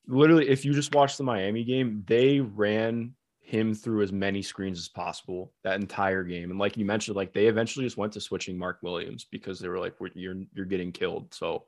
[0.07, 3.13] literally, if you just watch the Miami game, they ran
[3.43, 6.49] him through as many screens as possible that entire game.
[6.49, 9.67] And like you mentioned, like they eventually just went to switching Mark Williams because they
[9.67, 11.65] were like, "We're- "You're you're getting killed." So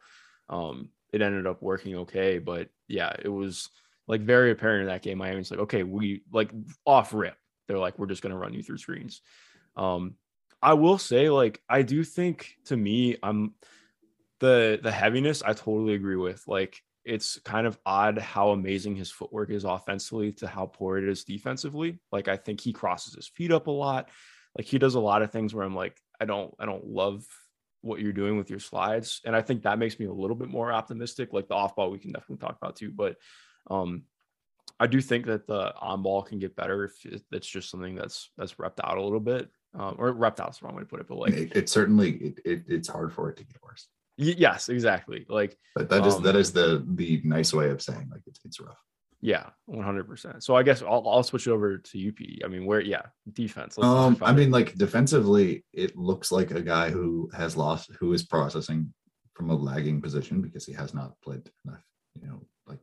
[0.49, 2.39] um, it ended up working okay.
[2.39, 3.69] But yeah, it was
[4.07, 5.17] like very apparent in that game.
[5.17, 6.51] Miami's like, "Okay, we like
[6.85, 7.35] off rip."
[7.67, 9.21] They're like, "We're just gonna run you through screens."
[9.75, 10.15] Um,
[10.61, 13.53] I will say, like, I do think to me, I'm
[14.39, 16.47] the the heaviness I totally agree with.
[16.47, 21.07] Like it's kind of odd how amazing his footwork is offensively to how poor it
[21.07, 21.99] is defensively.
[22.11, 24.09] Like I think he crosses his feet up a lot.
[24.57, 27.23] Like he does a lot of things where I'm like, I don't I don't love
[27.81, 29.21] what you're doing with your slides.
[29.23, 31.31] And I think that makes me a little bit more optimistic.
[31.31, 32.91] Like the off ball we can definitely talk about too.
[32.91, 33.17] But
[33.69, 34.03] um
[34.79, 37.95] I do think that the on ball can get better if it- it's just something
[37.95, 39.49] that's that's repped out a little bit.
[39.75, 41.69] Um, or repped out is the wrong way to put it, but like it, it
[41.69, 45.25] certainly it, it, it's hard for it to get worse y- yes, exactly.
[45.29, 48.39] Like but that is Um, that is the the nice way of saying like it's,
[48.45, 48.77] it's rough
[49.21, 50.43] Yeah, one hundred percent.
[50.43, 52.19] So I guess I'll I'll switch over to UP.
[52.43, 53.03] I mean, where yeah,
[53.33, 53.77] defense.
[53.77, 58.13] let's um i mean like defensively it looks like a guy who has lost who
[58.13, 58.93] is processing
[59.33, 61.83] from a lagging position because he has not played enough
[62.21, 62.79] you know like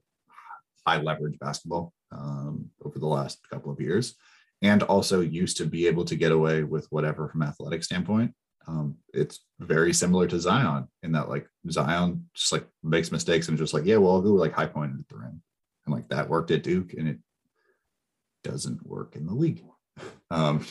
[0.87, 4.15] high leverage basketball um over the last couple of years
[4.63, 8.35] and also used to be able to get away with whatever from athletic standpoint
[8.67, 13.59] um it's very similar to zion in that like zion just like makes mistakes and
[13.59, 15.43] just like yeah well i'll go like high point at the rim.
[15.87, 17.19] And like that worked at duke and it
[18.45, 19.65] doesn't work in the league.
[20.31, 20.65] Um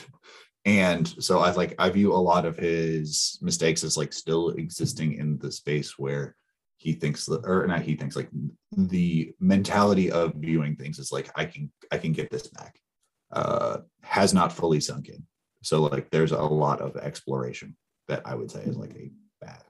[0.66, 5.14] and so i like i view a lot of his mistakes as like still existing
[5.14, 6.36] in the space where
[6.78, 8.30] he thinks that or not he thinks like
[8.76, 12.80] the mentality of viewing things is like i can i can get this back.
[13.32, 15.24] Uh has not fully sunk in
[15.62, 17.76] so like there's a lot of exploration
[18.08, 19.64] that i would say is like a bad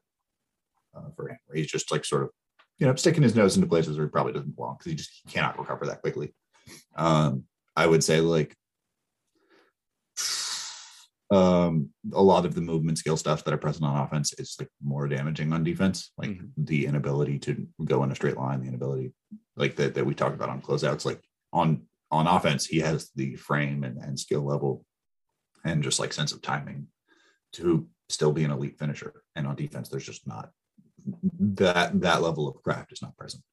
[0.96, 2.30] uh, for him where he's just like sort of
[2.78, 5.12] you know sticking his nose into places where he probably doesn't belong because he just
[5.24, 6.34] he cannot recover that quickly
[6.96, 7.44] um
[7.76, 8.56] i would say like
[11.32, 14.68] um, a lot of the movement skill stuff that are present on offense is like
[14.84, 16.12] more damaging on defense.
[16.18, 16.52] Like Mhm.
[16.58, 19.14] the inability to go in a straight line, the inability
[19.56, 21.06] like that that we talked about on closeouts.
[21.06, 21.24] Like
[21.54, 24.86] on on offense, he has the frame and, and skill level
[25.64, 26.88] and just like sense of timing
[27.53, 29.24] to still be an elite finisher.
[29.36, 30.51] And on defense, there's just not
[31.39, 33.43] that that level of craft is not present.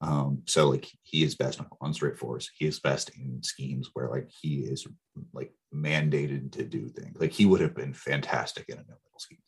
[0.00, 2.50] Um, so like he is best on, on straight fours.
[2.56, 4.86] He is best in schemes where like he is
[5.32, 7.16] like mandated to do things.
[7.18, 9.38] Like he would have been fantastic in a no middle scheme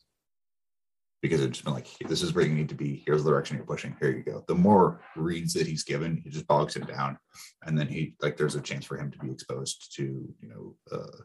[1.21, 3.03] because it's been like this is where you need to be.
[3.05, 3.95] Here's the direction you're pushing.
[3.99, 4.45] Here you go.
[4.47, 7.17] The more reads that he's given, he just bogs him down,
[7.65, 10.75] and then he like there's a chance for him to be exposed to you know
[10.91, 11.17] uh,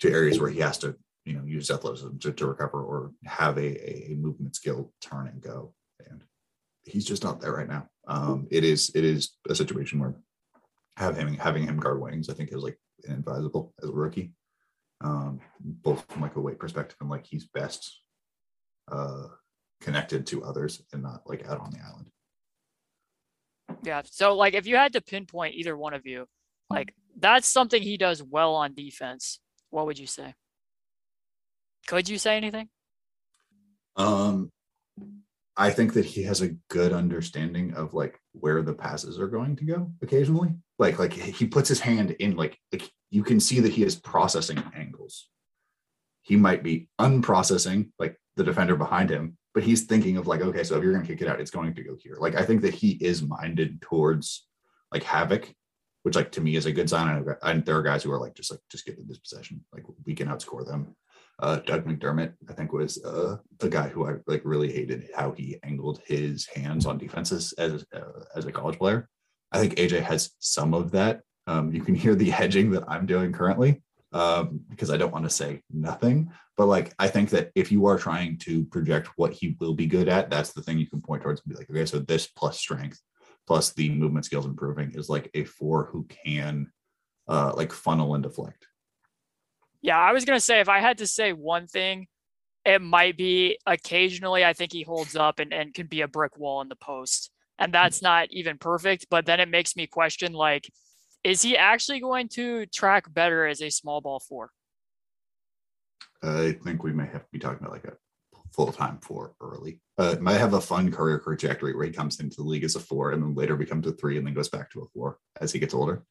[0.00, 3.58] to areas where he has to you know use athleticism to, to recover or have
[3.58, 5.74] a, a movement skill turn and go.
[6.08, 6.22] And
[6.84, 7.88] he's just not there right now.
[8.06, 10.14] Um it is it is a situation where
[10.96, 14.32] having having him guard wings i think is like inadvisable as a rookie.
[15.02, 18.00] Um both from like a weight perspective and like he's best
[18.90, 19.24] uh
[19.80, 22.10] connected to others and not like out on the island.
[23.82, 24.02] Yeah.
[24.04, 26.26] So like if you had to pinpoint either one of you,
[26.70, 29.40] like that's something he does well on defense,
[29.70, 30.34] what would you say?
[31.86, 32.68] Could you say anything?
[33.96, 34.50] Um,
[35.56, 39.56] I think that he has a good understanding of like where the passes are going
[39.56, 40.54] to go occasionally.
[40.78, 43.96] Like, like he puts his hand in like, like you can see that he is
[43.96, 45.28] processing angles.
[46.22, 50.64] He might be unprocessing like the defender behind him, but he's thinking of like, okay,
[50.64, 52.16] so if you're gonna kick it out, it's going to go here.
[52.18, 54.46] Like, I think that he is minded towards
[54.92, 55.50] like havoc,
[56.06, 57.26] which like to me is a good sign.
[57.42, 59.82] And, there are guys who are like just like just give them this possession, like
[60.06, 60.94] we can outscore them
[61.38, 65.32] uh, Doug McDermott, I think, was uh, the guy who I like really hated how
[65.32, 69.08] he angled his hands on defenses as uh, as a college player.
[69.52, 71.20] I think AJ has some of that.
[71.46, 73.82] Um, you can hear the hedging that I'm doing currently
[74.12, 76.32] um, because I don't want to say nothing.
[76.56, 79.86] But like, I think that if you are trying to project what he will be
[79.86, 82.26] good at, that's the thing you can point towards and be like, okay, so this
[82.26, 83.00] plus strength
[83.46, 86.70] plus the movement skills improving is like a four who can
[87.28, 88.66] uh, like funnel and deflect.
[89.82, 92.08] Yeah, I was gonna say if I had to say one thing,
[92.64, 96.36] it might be occasionally I think he holds up and, and can be a brick
[96.36, 97.30] wall in the post.
[97.58, 100.70] And that's not even perfect, but then it makes me question like,
[101.24, 104.50] is he actually going to track better as a small ball four?
[106.22, 107.96] I think we may have to be talking about like a
[108.52, 109.80] full time four early.
[109.98, 112.80] Uh, might have a fun career trajectory where he comes into the league as a
[112.80, 115.52] four and then later becomes a three and then goes back to a four as
[115.52, 116.04] he gets older,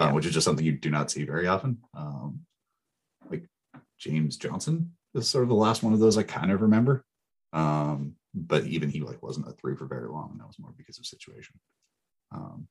[0.00, 0.12] uh, Yeah.
[0.12, 1.78] which is just something you do not see very often.
[1.94, 2.40] Um,
[3.30, 3.48] like
[3.98, 7.04] James Johnson is sort of the last one of those I kind of remember.
[7.52, 10.72] Um, but even he like wasn't a three for very long, and that was more
[10.76, 11.58] because of situation.
[12.32, 12.68] Um,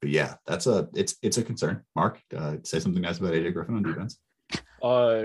[0.00, 1.84] but yeah, that's a it's it's a concern.
[1.94, 4.18] Mark, uh, say something nice about AJ Griffin on defense.
[4.82, 5.24] Uh,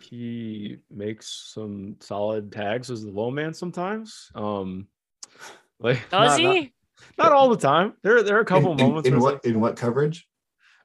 [0.00, 4.30] he makes some solid tags as the low man sometimes.
[4.34, 4.88] Um,
[5.80, 6.72] like Does not, not- he?
[7.16, 7.94] Not, all the time.
[8.02, 9.08] There, there are a couple in, in- moments.
[9.08, 10.26] in, where it's what in what coverage?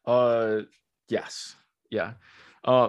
[0.05, 0.61] uh,
[1.09, 1.55] yes,
[1.89, 2.13] yeah.
[2.63, 2.87] Uh,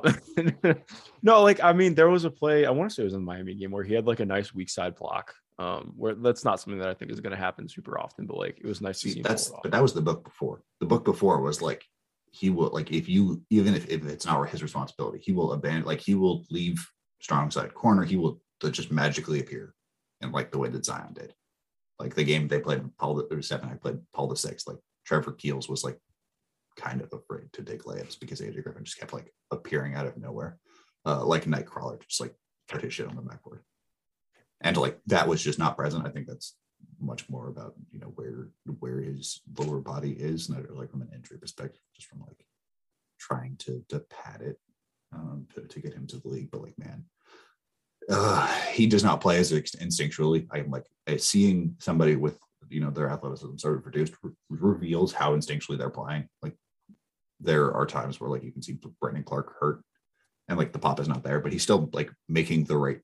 [1.23, 2.65] no, like I mean, there was a play.
[2.65, 4.25] I want to say it was in the Miami game where he had like a
[4.25, 5.35] nice weak side block.
[5.59, 8.37] Um, where that's not something that I think is going to happen super often, but
[8.37, 9.63] like it was nice to see See, that's pull it off.
[9.65, 10.63] but that was the book before.
[10.81, 11.85] The book before was like
[12.31, 15.85] he will like if you even if, if it's not his responsibility, he will abandon
[15.85, 16.87] like he will leave
[17.21, 18.05] strong side corner.
[18.05, 19.75] He will just magically appear,
[20.21, 21.35] and like the way that Zion did.
[21.99, 24.67] Like the game they played Paul the seven, I played Paul the six.
[24.67, 25.99] Like Trevor Keels was like
[26.77, 30.19] kind of afraid to take layups because AJ Griffin just kept like appearing out of
[30.19, 30.59] nowhere,
[31.07, 32.35] uh, like Nightcrawler, just like
[32.69, 33.63] put his shit on the backboard.
[34.61, 36.07] And like that was just not present.
[36.07, 36.55] I think that's
[37.01, 38.49] much more about you know where
[38.81, 42.45] where his lower body is, not like from an injury perspective, just from like
[43.19, 44.59] trying to to pad it
[45.13, 46.51] um, to, to get him to the league.
[46.51, 47.05] But like, man,
[48.11, 50.47] uh, he does not play as instinctually.
[50.53, 50.87] I'm like
[51.19, 55.91] seeing somebody with you know their athleticism sort of reduced re- reveals how instinctually they're
[55.91, 56.29] playing.
[56.43, 56.55] Like
[57.41, 59.83] there are times where like you can see Brandon Clarke hurt,
[60.49, 63.01] and like the pop is not there, but he's still like making the right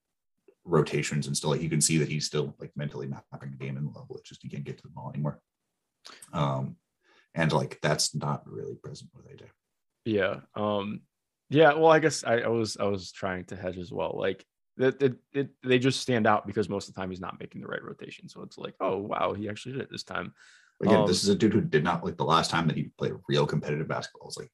[0.65, 3.77] rotations and still like you can see that he's still like mentally mapping the game
[3.77, 4.17] in the level.
[4.19, 5.41] It's just he can't get to the ball anymore.
[6.33, 6.77] Um,
[7.35, 9.45] and like that's not really present with AJ.
[10.05, 10.41] Yeah.
[10.55, 11.03] Um
[11.51, 14.15] yeah, well I guess I, I was I was trying to hedge as well.
[14.17, 14.45] Like
[14.79, 17.61] it, it, it they just stand out because most of the time he's not making
[17.61, 18.29] the right rotation.
[18.29, 20.33] So it's like, oh wow, he actually did it this time.
[20.83, 22.91] Again, Um, this is a dude who did not like the last time that he
[22.99, 24.51] played real competitive basketball was like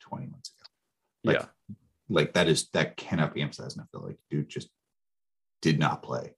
[0.00, 1.32] 20 months ago.
[1.32, 1.74] Like, yeah.
[2.08, 3.88] Like that is that cannot be emphasized enough.
[3.92, 4.68] That like dude just
[5.62, 6.34] did not play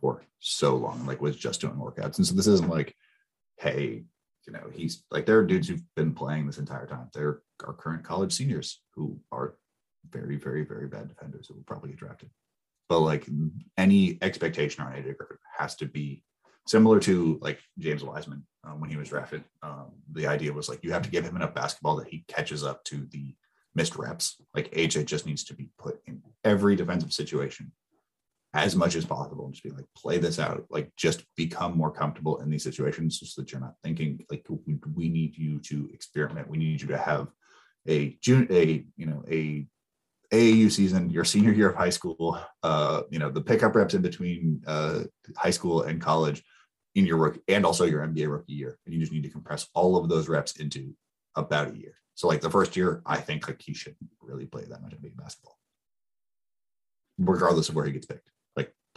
[0.00, 2.18] for so long, like was just doing workouts.
[2.18, 2.94] And so this isn't like,
[3.58, 4.04] hey,
[4.46, 7.08] you know, he's like there are dudes who've been playing this entire time.
[7.12, 9.56] There are current college seniors who are
[10.08, 12.30] very, very, very bad defenders who will probably get drafted.
[12.88, 13.26] But like
[13.76, 16.22] any expectation on AJ Griffin has to be
[16.68, 19.42] similar to like James Wiseman um, when he was drafted.
[19.62, 22.62] Um, the idea was like you have to give him enough basketball that he catches
[22.62, 23.34] up to the
[23.74, 24.36] missed reps.
[24.54, 27.72] Like AJ just needs to be put in every defensive situation
[28.54, 30.64] as much as possible and just be like, play this out.
[30.70, 34.78] Like just become more comfortable in these situations so that you're not thinking like we,
[34.94, 36.48] we need you to experiment.
[36.48, 37.28] We need you to have
[37.86, 39.66] a June, a, you know, a
[40.32, 44.02] AAU season, your senior year of high school, uh, you know, the pickup reps in
[44.02, 45.00] between uh,
[45.36, 46.42] high school and college
[46.94, 48.78] in your work and also your NBA rookie year.
[48.84, 50.94] And you just need to compress all of those reps into
[51.36, 51.94] about a year.
[52.14, 55.16] So like the first year, I think like he shouldn't really play that much NBA
[55.16, 55.58] basketball,
[57.18, 58.30] regardless of where he gets picked.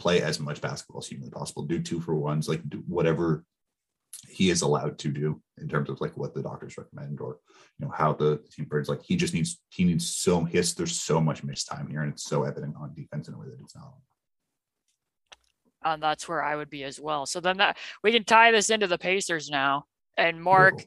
[0.00, 1.62] Play as much basketball as humanly possible.
[1.62, 3.44] Do two for ones, like do whatever
[4.28, 7.38] he is allowed to do in terms of like what the doctors recommend or
[7.78, 11.00] you know how the team birds like he just needs he needs so his there's
[11.00, 13.60] so much missed time here and it's so evident on defense in a way that
[13.60, 13.94] it's not
[15.84, 17.26] and that's where I would be as well.
[17.26, 19.86] So then that we can tie this into the Pacers now.
[20.16, 20.86] And Mark, cool.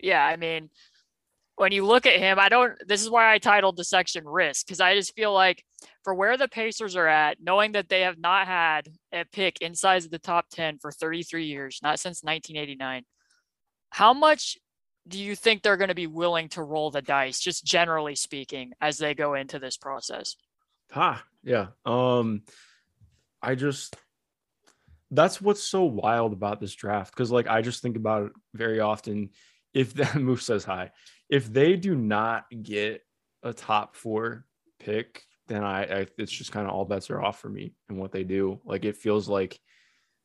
[0.00, 0.70] yeah, I mean,
[1.62, 2.74] when you look at him, I don't.
[2.88, 5.64] This is why I titled the section "Risk" because I just feel like
[6.02, 10.04] for where the Pacers are at, knowing that they have not had a pick inside
[10.04, 13.04] of the top ten for 33 years, not since 1989,
[13.90, 14.58] how much
[15.06, 18.72] do you think they're going to be willing to roll the dice, just generally speaking,
[18.80, 20.34] as they go into this process?
[20.90, 21.68] Ha, yeah.
[21.86, 22.42] Um,
[23.40, 23.94] I just
[25.12, 28.80] that's what's so wild about this draft because like i just think about it very
[28.80, 29.28] often
[29.74, 30.90] if that move says hi
[31.32, 33.00] if they do not get
[33.42, 34.44] a top four
[34.78, 37.98] pick then I, I it's just kind of all bets are off for me and
[37.98, 38.60] what they do.
[38.64, 39.58] Like it feels like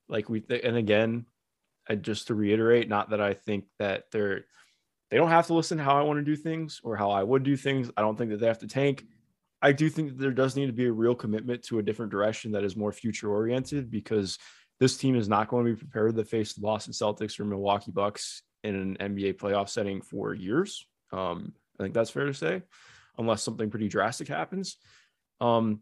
[0.08, 1.26] like we and again
[1.89, 4.45] I, just to reiterate not that i think that they're
[5.10, 7.24] they don't have to listen to how i want to do things or how i
[7.24, 7.89] would do things.
[7.97, 9.05] I don't think that they have to tank.
[9.62, 12.12] I do think that there does need to be a real commitment to a different
[12.12, 14.38] direction that is more future oriented because
[14.80, 17.91] this team is not going to be prepared to face the Boston Celtics or Milwaukee
[17.91, 20.86] Bucks in an NBA playoff setting for years.
[21.12, 22.64] Um, I think that's fair to say,
[23.18, 24.78] unless something pretty drastic happens.
[25.39, 25.82] Um,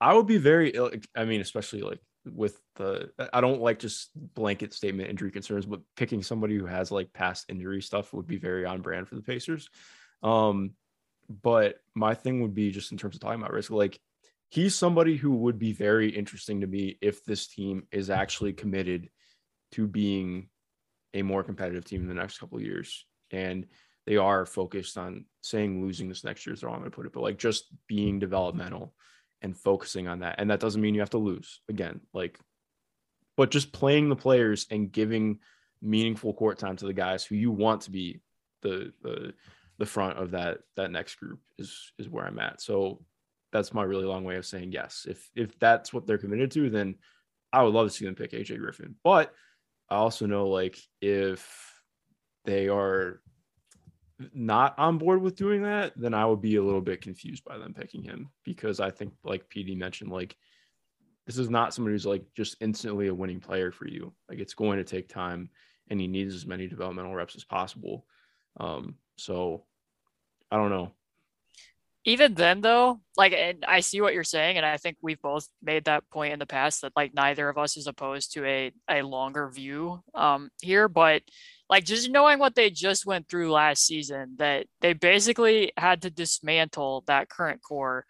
[0.00, 0.72] I would be very,
[1.14, 5.80] I mean, especially like with the, I don't like just blanket statement injury concerns, but
[5.96, 9.22] picking somebody who has like past injury stuff would be very on brand for the
[9.22, 9.68] Pacers.
[10.22, 10.72] Um,
[11.28, 13.98] but my thing would be just in terms of talking about risk, like
[14.48, 19.10] he's somebody who would be very interesting to me if this team is actually committed
[19.72, 20.48] to being
[21.14, 23.04] a more competitive team in the next couple of years.
[23.30, 23.66] And
[24.08, 27.04] they are focused on saying losing this next year is the wrong way to put
[27.04, 28.94] it, but like just being developmental
[29.42, 30.36] and focusing on that.
[30.38, 32.38] And that doesn't mean you have to lose again, like,
[33.36, 35.40] but just playing the players and giving
[35.82, 38.22] meaningful court time to the guys who you want to be
[38.62, 39.34] the the
[39.76, 42.62] the front of that that next group is is where I'm at.
[42.62, 43.04] So
[43.52, 45.06] that's my really long way of saying yes.
[45.06, 46.94] If if that's what they're committed to, then
[47.52, 48.94] I would love to see them pick AJ Griffin.
[49.04, 49.34] But
[49.90, 51.46] I also know like if
[52.46, 53.20] they are
[54.34, 57.58] not on board with doing that, then I would be a little bit confused by
[57.58, 60.36] them picking him because I think like PD mentioned, like
[61.26, 64.12] this is not somebody who's like just instantly a winning player for you.
[64.28, 65.50] Like it's going to take time
[65.88, 68.06] and he needs as many developmental reps as possible.
[68.58, 69.64] Um, so
[70.50, 70.92] I don't know
[72.08, 75.46] even then though like and i see what you're saying and i think we've both
[75.62, 78.72] made that point in the past that like neither of us is opposed to a
[78.90, 81.22] a longer view um here but
[81.68, 86.10] like just knowing what they just went through last season that they basically had to
[86.10, 88.06] dismantle that current core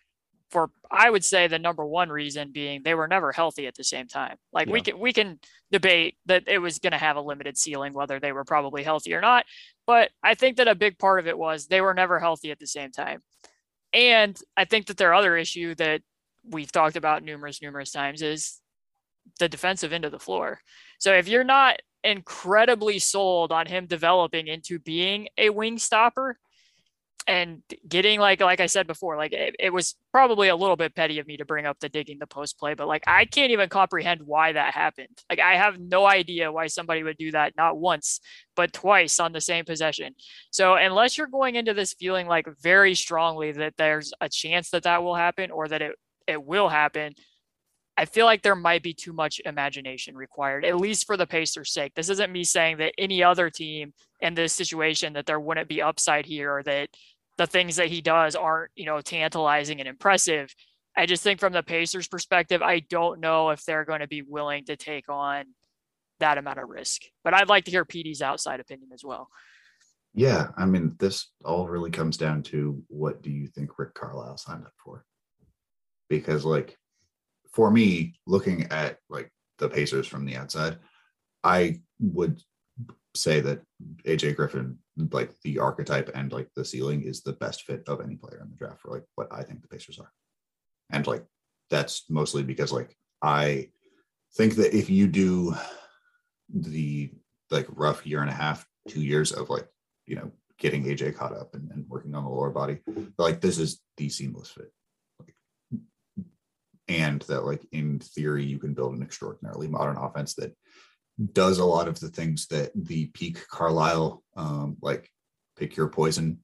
[0.51, 3.85] for I would say the number one reason being they were never healthy at the
[3.85, 4.37] same time.
[4.51, 4.73] Like yeah.
[4.73, 5.39] we can we can
[5.71, 9.13] debate that it was going to have a limited ceiling whether they were probably healthy
[9.13, 9.45] or not,
[9.87, 12.59] but I think that a big part of it was they were never healthy at
[12.59, 13.21] the same time.
[13.93, 16.03] And I think that their other issue that
[16.45, 18.61] we've talked about numerous, numerous times is
[19.39, 20.61] the defensive end of the floor.
[20.99, 26.39] So if you're not incredibly sold on him developing into being a wing stopper,
[27.29, 30.95] and getting like like I said before, like it, it, was probably a little bit
[30.95, 33.53] petty of me to bring up the digging the post play, but like I can't
[33.53, 35.23] even comprehend why that happened.
[35.29, 38.21] Like I have no idea why somebody would do that not once,
[38.57, 40.15] but twice on the same possession.
[40.51, 44.85] So unless you're going into this feeling like very strongly that there's a chance that
[44.85, 45.93] that will happen or that it
[46.27, 47.13] it will happen,
[47.99, 51.73] I feel like there might be too much imagination required, at least for the Pacers'
[51.73, 51.95] sake.
[51.95, 55.83] This isn't me saying that any other team in this situation that there wouldn't be
[55.83, 56.91] upside here or that
[57.39, 60.55] the things that he does aren't, you know, tantalizing and impressive.
[60.97, 64.23] I just think from the Pacers perspective, I don't know if they're going to be
[64.23, 65.45] willing to take on
[66.21, 67.03] that amount of risk.
[67.23, 69.29] But I'd like to hear PD's outside opinion as well.
[70.15, 74.39] Yeah, I mean, this all really comes down to what do you think Rick Carlisle
[74.39, 75.05] signed up for?
[76.09, 76.77] Because, like,
[77.53, 80.79] for me, looking at like the Pacers from the outside,
[81.45, 82.41] I would
[83.15, 83.61] say that
[84.05, 84.79] AJ Griffin,
[85.13, 88.51] like the archetype and like the ceiling, is the best fit of any player in
[88.51, 90.13] the draft for like what I think the Pacers are.
[90.91, 91.25] And like
[91.71, 93.71] that's mostly because like I
[94.37, 95.55] think that if you do
[96.53, 97.11] the
[97.51, 99.67] like rough year and a half, two years of like,
[100.07, 102.79] you know, getting AJ caught up and, and working on the lower body,
[103.17, 104.73] like this is the seamless fit.
[105.21, 105.35] Like,
[106.89, 110.55] and that like in theory you can build an extraordinarily modern offense that
[111.33, 115.11] does a lot of the things that the peak Carlisle um like
[115.57, 116.39] pick your poison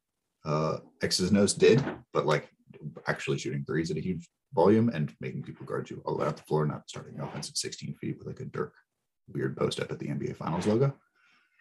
[0.45, 2.49] uh X's nose did, but like
[3.07, 6.43] actually shooting threes at a huge volume and making people guard you all out the
[6.43, 8.75] floor, not starting offense at 16 feet with like a Dirk
[9.29, 10.95] weird post up at the NBA Finals logo.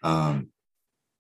[0.04, 0.50] Um,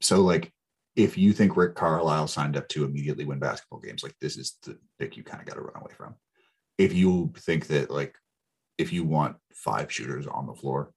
[0.01, 0.51] so like
[0.95, 4.57] if you think Rick Carlisle signed up to immediately win basketball games, like this is
[4.63, 6.15] the pick you kind of got to run away from.
[6.77, 8.15] If you think that like
[8.77, 10.91] if you want five shooters on the floor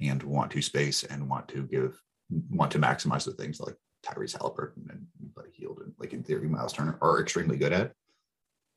[0.00, 2.00] and want to space and want to give
[2.50, 3.74] want to maximize the things like
[4.04, 7.92] Tyrese Halliburton and Buddy Hield and like in theory Miles Turner are extremely good at,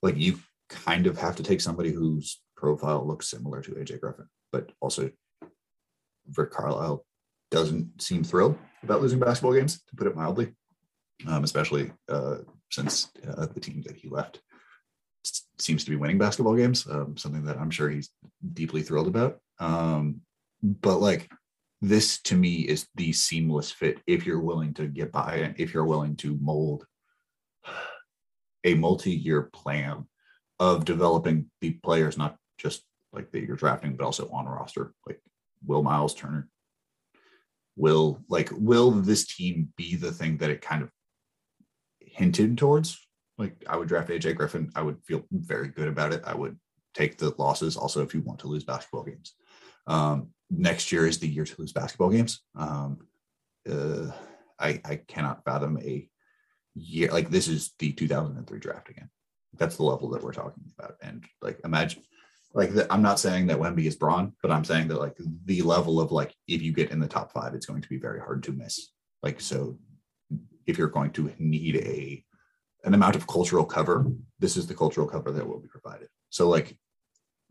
[0.01, 4.27] like you kind of have to take somebody whose profile looks similar to AJ Griffin,
[4.51, 5.11] but also
[6.35, 7.05] Rick Carlisle
[7.49, 10.53] doesn't seem thrilled about losing basketball games, to put it mildly,
[11.27, 12.37] um, especially uh,
[12.71, 14.39] since uh, the team that he left
[15.59, 18.09] seems to be winning basketball games, um, something that I'm sure he's
[18.53, 19.39] deeply thrilled about.
[19.59, 20.21] Um,
[20.61, 21.29] but like
[21.81, 25.73] this to me is the seamless fit if you're willing to get by and if
[25.73, 26.85] you're willing to mold
[28.63, 30.05] a multi-year plan
[30.59, 34.93] of developing the players, not just like that you're drafting, but also on a roster,
[35.07, 35.19] like
[35.65, 36.47] will Miles Turner.
[37.75, 40.89] Will like will this team be the thing that it kind of
[41.99, 42.99] hinted towards?
[43.37, 44.71] Like I would draft AJ Griffin.
[44.75, 46.21] I would feel very good about it.
[46.25, 46.59] I would
[46.93, 49.33] take the losses also if you want to lose basketball games.
[49.87, 52.41] Um, next year is the year to lose basketball games.
[52.55, 52.99] Um,
[53.69, 54.11] uh,
[54.59, 56.07] I I cannot fathom a
[56.75, 59.09] year like this is the 2003 draft again.
[59.57, 60.95] That's the level that we're talking about.
[61.01, 62.03] And like imagine
[62.53, 65.61] like the, I'm not saying that Wemby is LeBron, but I'm saying that like the
[65.61, 68.19] level of like if you get in the top five, it's going to be very
[68.19, 68.91] hard to miss.
[69.23, 69.77] Like so,
[70.65, 72.23] if you're going to need a
[72.83, 74.05] an amount of cultural cover,
[74.39, 76.07] this is the cultural cover that will be provided.
[76.29, 76.77] So like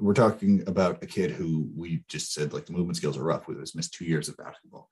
[0.01, 3.45] we're talking about a kid who we just said like the movement skills are rough,
[3.45, 4.89] who has missed two years of basketball,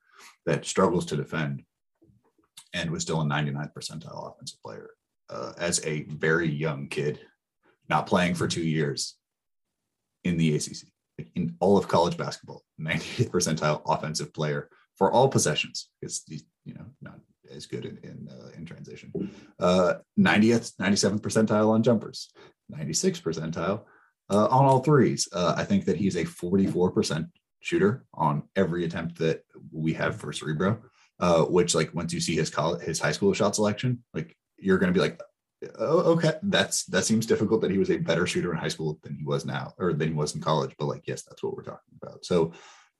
[0.46, 1.62] that struggles to defend,
[2.74, 4.90] and was still a 99th percentile offensive player
[5.30, 7.20] uh, as a very young kid,
[7.88, 9.16] not playing for two years
[10.24, 10.88] in the ACC,
[11.34, 15.88] in all of college basketball, 90th percentile offensive player for all possessions.
[16.02, 16.24] It's
[16.64, 17.18] you know not
[17.50, 19.30] as good in in, uh, in transition.
[19.58, 22.30] Uh, 90th, 97th percentile on jumpers,
[22.72, 23.84] 96th percentile
[24.30, 25.28] uh, on all threes.
[25.32, 27.28] Uh, I think that he's a 44%
[27.60, 30.80] shooter on every attempt that we have for Cerebro.
[31.20, 34.78] Uh, which like once you see his college, his high school shot selection, like you're
[34.78, 35.20] going to be like,
[35.76, 39.00] oh, okay, that's that seems difficult that he was a better shooter in high school
[39.02, 40.74] than he was now or than he was in college.
[40.78, 42.24] But like, yes, that's what we're talking about.
[42.24, 42.52] So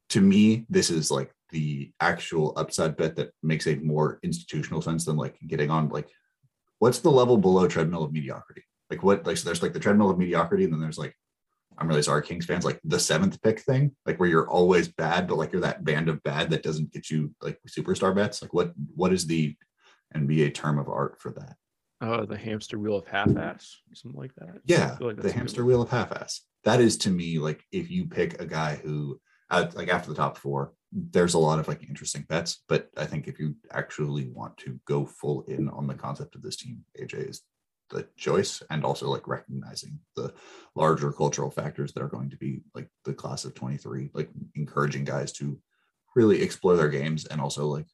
[0.09, 5.05] to me, this is like the actual upside bet that makes a more institutional sense
[5.05, 6.09] than like getting on like
[6.81, 8.65] what's the level below treadmill of mediocrity?
[8.91, 11.15] Like what like so there's like the treadmill of mediocrity, and then there's like
[11.79, 15.29] I'm really sorry, Kings fans, like the seventh pick thing, like where you're always bad,
[15.29, 18.43] but like you're that band of bad that doesn't get you like superstar bets.
[18.43, 19.57] Like what what is the
[20.17, 21.57] NBA term of art for that?
[22.01, 24.61] Oh, the hamster wheel of half-ass, something like that.
[24.65, 26.43] Yeah, like the that's a good hamster wheel of half-ass.
[26.65, 29.21] That is to me like if you pick a guy who,
[29.51, 32.65] uh, like after the top four, there's a lot of like interesting bets.
[32.69, 36.43] But I think if you actually want to go full in on the concept of
[36.43, 37.43] this team, AJ is
[37.91, 40.33] the choice, and also like recognizing the
[40.75, 45.05] larger cultural factors that are going to be like the class of 23, like encouraging
[45.05, 45.59] guys to
[46.15, 47.87] really explore their games and also like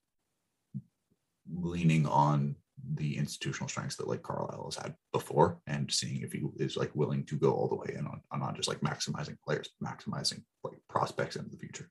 [1.53, 2.57] leaning on
[2.95, 6.91] the institutional strengths that like Carlisle has had before and seeing if he is like
[6.95, 10.43] willing to go all the way in on, on not just like maximizing players, maximizing
[10.63, 11.91] like prospects into the future.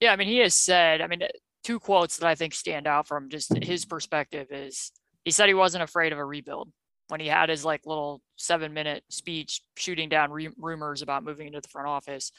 [0.00, 1.22] Yeah, I mean, he has said, I mean,
[1.62, 4.92] two quotes that I think stand out from just his perspective is
[5.24, 6.70] he said he wasn't afraid of a rebuild
[7.08, 11.48] when he had his like little seven minute speech shooting down re- rumors about moving
[11.48, 12.32] into the front office.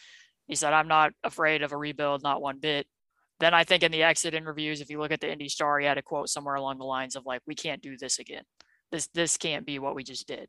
[0.48, 2.88] He said, I'm not afraid of a rebuild, not one bit.
[3.40, 5.86] Then I think in the exit interviews, if you look at the Indy Star, he
[5.86, 8.44] had a quote somewhere along the lines of like, "We can't do this again.
[8.92, 10.48] This this can't be what we just did."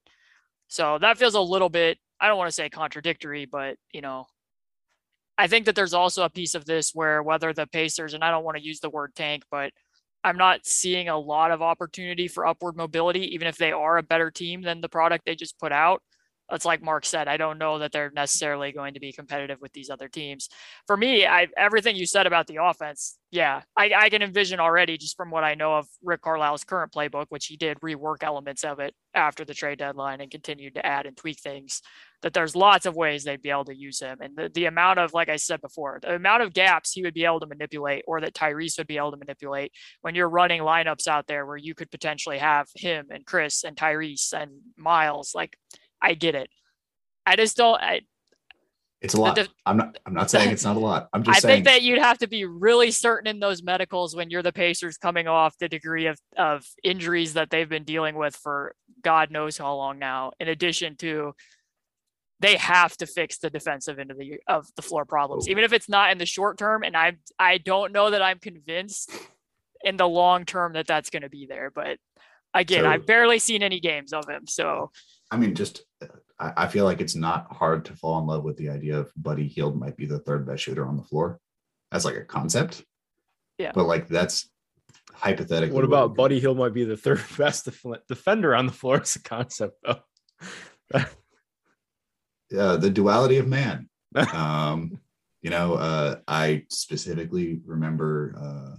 [0.69, 1.99] So that feels a little bit.
[2.21, 4.27] I don't want to say contradictory, but you know,
[5.39, 8.31] I think that there's also a piece of this where whether the Pacers and I
[8.31, 9.73] don't want to use the word tank, but
[10.25, 14.03] I'm not seeing a lot of opportunity for upward mobility, even if they are a
[14.03, 16.03] better team than the product they just put out.
[16.51, 19.73] It's like Mark said, I don't know that they're necessarily going to be competitive with
[19.73, 20.49] these other teams.
[20.87, 24.99] For me, I everything you said about the offense, yeah, I, I can envision already
[24.99, 28.65] just from what I know of Rick Carlisle's current playbook, which he did rework elements
[28.65, 31.81] of it after the trade deadline and continued to add and tweak things
[32.23, 34.19] that there's lots of ways they'd be able to use him.
[34.21, 37.15] And the, the amount of, like I said before, the amount of gaps he would
[37.15, 40.63] be able to manipulate or that Tyrese would be able to manipulate when you're running
[40.63, 45.33] lineups out there where you could potentially have him and Chris and Tyrese and Miles.
[45.35, 45.57] Like,
[46.01, 46.49] I get it.
[47.27, 47.81] I just don't.
[47.81, 48.03] I,
[49.01, 49.37] it's a lot.
[49.67, 49.99] I'm not.
[50.07, 51.09] I'm not saying it's not a lot.
[51.13, 51.39] I'm just.
[51.39, 51.55] I saying.
[51.57, 54.97] think that you'd have to be really certain in those medicals when you're the Pacers
[54.97, 59.59] coming off the degree of of injuries that they've been dealing with for God knows
[59.59, 60.33] how long now.
[60.39, 61.35] In addition to
[62.43, 65.65] they have to fix the defensive end of the of the floor problems, even oh.
[65.65, 66.83] if it's not in the short term.
[66.83, 69.11] And I I don't know that I'm convinced
[69.85, 71.71] in the long term that that's going to be there.
[71.75, 71.99] But
[72.53, 74.47] again, so, I've barely seen any games of him.
[74.47, 74.91] So
[75.31, 75.85] I mean, just
[76.39, 79.13] I, I feel like it's not hard to fall in love with the idea of
[79.17, 81.39] Buddy Hield might be the third best shooter on the floor
[81.93, 82.83] as like a concept.
[83.57, 84.51] Yeah, but like that's
[85.15, 85.75] hypothetically.
[85.75, 89.15] What about Buddy Hield might be the third best def- defender on the floor as
[89.15, 90.01] a concept though?
[92.57, 93.89] uh, the duality of man.
[94.35, 94.99] um,
[95.43, 98.77] you know, uh, I specifically remember uh,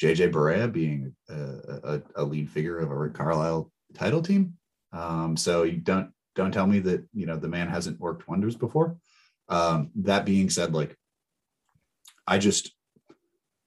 [0.00, 4.54] JJ Barea being a, a, a, lead figure of a Rick Carlisle title team.
[4.92, 8.56] Um, so you don't don't tell me that you know the man hasn't worked wonders
[8.56, 8.96] before.
[9.48, 10.96] Um, that being said, like
[12.26, 12.72] I just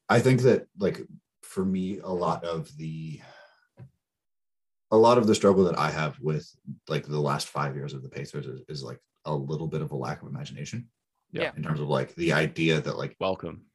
[0.09, 1.01] I think that like
[1.43, 3.21] for me, a lot of the
[4.89, 6.49] a lot of the struggle that I have with
[6.87, 9.91] like the last five years of the Pacers is, is like a little bit of
[9.91, 10.89] a lack of imagination.
[11.31, 11.51] Yeah.
[11.55, 13.65] In terms of like the idea that like welcome.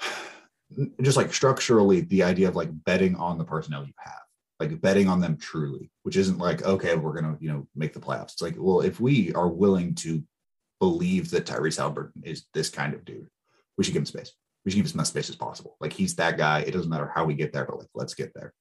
[1.02, 4.22] Just like structurally, the idea of like betting on the personnel you have,
[4.58, 8.00] like betting on them truly, which isn't like, okay, we're gonna, you know, make the
[8.00, 8.32] playoffs.
[8.32, 10.22] It's like, well, if we are willing to
[10.80, 13.28] believe that Tyrese Halliburton is this kind of dude,
[13.76, 14.32] we should give him space.
[14.64, 15.76] We should give him as much space as possible.
[15.80, 16.60] Like he's that guy.
[16.60, 18.54] It doesn't matter how we get there, but like let's get there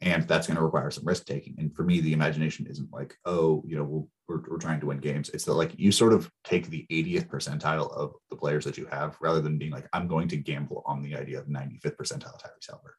[0.00, 1.54] and that's going to require some risk taking.
[1.58, 4.86] And for me the imagination isn't like oh you know we'll, we're, we're trying to
[4.86, 5.30] win games.
[5.30, 8.86] It's that like you sort of take the 80th percentile of the players that you
[8.86, 12.38] have rather than being like i'm going to gamble on the idea of 95th percentile
[12.38, 12.98] Tyrese Halliburton.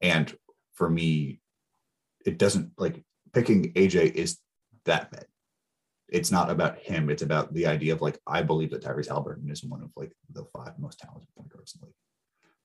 [0.00, 0.36] and
[0.74, 1.40] for me
[2.26, 4.38] it doesn't like picking aj is
[4.84, 5.26] that bet
[6.08, 7.10] it's not about him.
[7.10, 10.12] It's about the idea of like i believe that Tyrese Halliburton is one of like
[10.32, 11.94] the five most talented point guards in the league.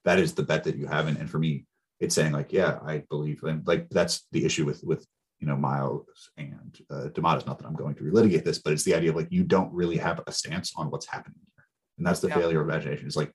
[0.06, 1.08] That is the bet that you have.
[1.08, 1.66] And, and for me
[2.04, 5.08] it's saying like, yeah, I believe, and like that's the issue with with
[5.39, 7.45] you know Miles and uh, Domantas.
[7.45, 9.74] Not that I'm going to relitigate this, but it's the idea of like you don't
[9.74, 11.66] really have a stance on what's happening here,
[11.97, 12.36] and that's the yeah.
[12.36, 13.08] failure of imagination.
[13.08, 13.32] It's like,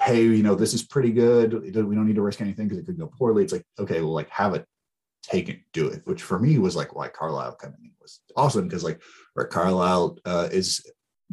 [0.00, 1.52] hey, you know, this is pretty good.
[1.62, 3.44] We don't need to risk anything because it could go poorly.
[3.44, 4.66] It's like, okay, well, like have it,
[5.22, 6.02] take it, do it.
[6.04, 9.00] Which for me was like why Carlisle coming in was awesome because like
[9.36, 10.84] Rick Carlisle uh, is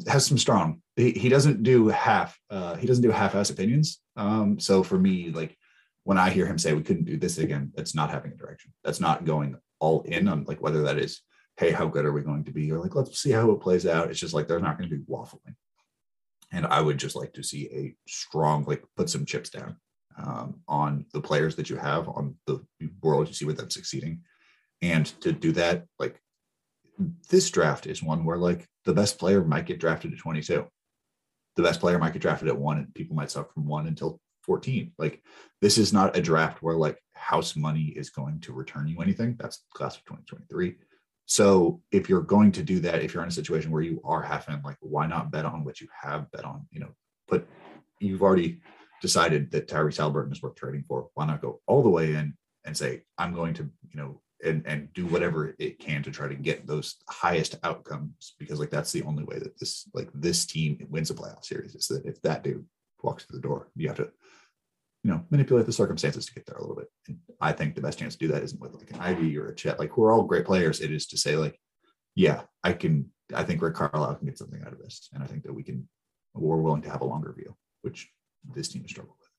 [0.08, 0.82] has some strong.
[0.96, 2.38] He, he doesn't do half.
[2.50, 4.02] Uh, he doesn't do half-ass opinions.
[4.16, 5.58] Um, so for me, like
[6.06, 8.72] when I hear him say we couldn't do this again, that's not having a direction.
[8.84, 11.22] That's not going all in on like whether that is,
[11.58, 12.72] hey, how good are we going to be?
[12.72, 14.12] Or like, let's see how it plays out.
[14.12, 15.56] It's just like they're not going to be waffling.
[16.52, 19.78] And I would just like to see a strong, like put some chips down
[20.24, 22.64] um, on the players that you have on the
[23.02, 24.22] world you see with them succeeding.
[24.84, 26.22] And to do that, like
[27.32, 30.68] this draft is one where like the best player might get drafted at 22.
[31.56, 34.20] The best player might get drafted at one, and people might suck from one until
[34.46, 34.94] 14.
[34.98, 35.22] Like
[35.62, 39.36] this is not a draft where like house money is going to return you anything.
[39.40, 40.76] That's class of 2023.
[41.26, 44.22] So if you're going to do that, if you're in a situation where you are
[44.22, 46.68] having like, why not bet on what you have bet on?
[46.72, 46.92] You know,
[47.28, 47.48] but
[48.00, 48.62] you've already
[49.02, 51.10] decided that Tyrese Halliburton is worth trading for.
[51.16, 54.64] Why not go all the way in and say, I'm going to, you know, and
[54.66, 58.92] and do whatever it can to try to get those highest outcomes because like that's
[58.92, 62.22] the only way that this like this team wins a playoff series is that if
[62.22, 62.66] that dude
[63.02, 64.12] walks through the door, you have to
[65.06, 66.90] you know, manipulate the circumstances to get there a little bit.
[67.08, 69.50] And I think the best chance to do that isn't with like an Ivey or
[69.50, 70.82] a Chet, like we're all great players.
[70.82, 71.60] It is to say like,
[72.16, 75.10] yeah, I can, I think Rick Carlisle can get something out of this.
[75.14, 75.88] And I think that we can,
[76.34, 78.10] we're willing to have a longer view, which
[78.56, 79.30] this team has struggled with.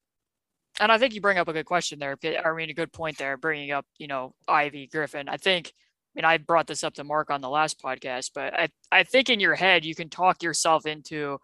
[0.78, 2.16] And I think you bring up a good question there.
[2.22, 5.28] I mean, a good point there, bringing up, you know, Ivey Griffin.
[5.28, 8.55] I think, I mean, I brought this up to Mark on the last podcast, but
[8.55, 11.38] I, I think in your head, you can talk yourself into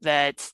[0.00, 0.50] that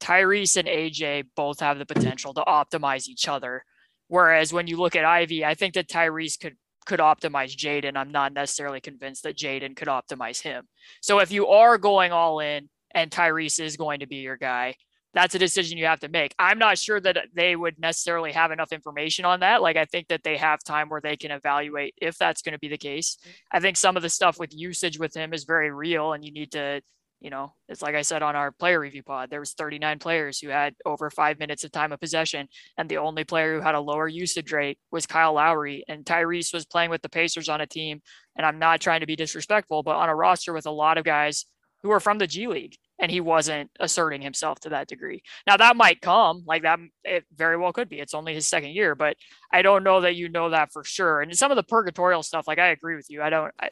[0.00, 3.64] Tyrese and AJ both have the potential to optimize each other.
[4.08, 6.56] Whereas when you look at Ivey, I think that Tyrese could
[6.86, 7.96] could optimize Jaden.
[7.96, 10.66] I'm not necessarily convinced that Jaden could optimize him.
[11.02, 14.74] So if you are going all in and Tyrese is going to be your guy,
[15.14, 16.34] that's a decision you have to make.
[16.38, 19.62] I'm not sure that they would necessarily have enough information on that.
[19.62, 22.58] Like I think that they have time where they can evaluate if that's going to
[22.58, 23.18] be the case.
[23.50, 26.32] I think some of the stuff with usage with him is very real and you
[26.32, 26.80] need to
[27.20, 30.38] you know, it's like I said on our player review pod, there was 39 players
[30.38, 32.48] who had over five minutes of time of possession.
[32.76, 35.84] And the only player who had a lower usage rate was Kyle Lowry.
[35.88, 38.02] And Tyrese was playing with the Pacers on a team.
[38.36, 41.04] And I'm not trying to be disrespectful, but on a roster with a lot of
[41.04, 41.46] guys
[41.82, 42.76] who are from the G League.
[43.00, 45.22] And he wasn't asserting himself to that degree.
[45.46, 48.00] Now that might come, like that, it very well could be.
[48.00, 49.16] It's only his second year, but
[49.52, 51.20] I don't know that you know that for sure.
[51.20, 53.22] And some of the purgatorial stuff, like I agree with you.
[53.22, 53.68] I don't, I,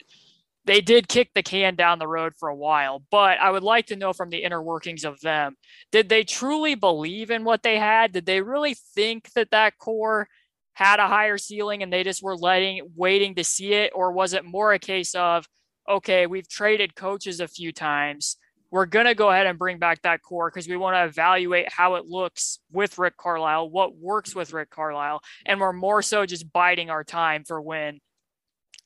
[0.66, 3.86] they did kick the can down the road for a while, but I would like
[3.86, 5.56] to know from the inner workings of them
[5.92, 8.12] did they truly believe in what they had?
[8.12, 10.28] Did they really think that that core
[10.74, 14.34] had a higher ceiling and they just were letting waiting to see it or was
[14.34, 15.46] it more a case of
[15.88, 18.36] okay, we've traded coaches a few times.
[18.70, 21.72] We're going to go ahead and bring back that core because we want to evaluate
[21.72, 26.26] how it looks with Rick Carlisle, what works with Rick Carlisle, and we're more so
[26.26, 28.00] just biding our time for when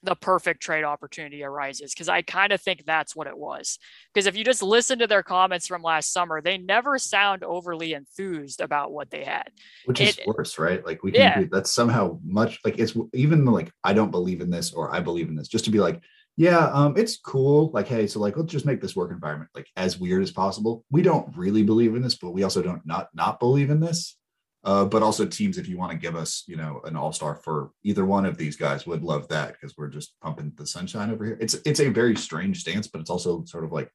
[0.03, 3.79] the perfect trade opportunity arises because I kind of think that's what it was.
[4.13, 7.93] Because if you just listen to their comments from last summer, they never sound overly
[7.93, 9.51] enthused about what they had.
[9.85, 10.85] Which is worse, right?
[10.85, 11.45] Like we can yeah.
[11.51, 15.29] that's somehow much like it's even like I don't believe in this or I believe
[15.29, 16.01] in this, just to be like,
[16.37, 17.71] yeah, um, it's cool.
[17.73, 20.85] Like, hey, so like let's just make this work environment like as weird as possible.
[20.91, 24.17] We don't really believe in this, but we also don't not not believe in this.
[24.63, 27.71] Uh, but also teams, if you want to give us, you know, an all-star for
[27.83, 31.25] either one of these guys, would love that because we're just pumping the sunshine over
[31.25, 31.39] here.
[31.41, 33.91] It's it's a very strange stance, but it's also sort of like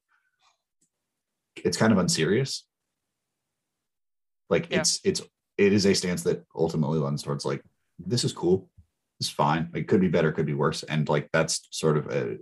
[1.63, 2.65] it's kind of unserious.
[4.49, 4.79] Like yeah.
[4.79, 5.21] it's it's
[5.57, 7.61] it is a stance that ultimately lends towards like
[7.99, 8.67] this is cool,
[9.19, 9.69] it's fine.
[9.75, 12.37] It could be better, could be worse, and like that's sort of a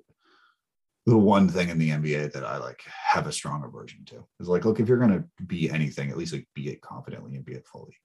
[1.06, 4.48] the one thing in the NBA that I like have a strong aversion to is
[4.48, 7.54] like, look, if you're gonna be anything, at least like be it confidently and be
[7.54, 7.98] it fully.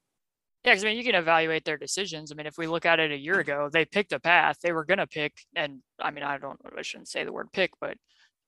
[0.69, 2.31] Yeah, because I mean, you can evaluate their decisions.
[2.31, 3.41] I mean, if we look at it a year mm.
[3.41, 4.59] ago, they picked a path.
[4.63, 7.51] They were going to pick, and I mean, I don't, I shouldn't say the word
[7.55, 7.97] pick, but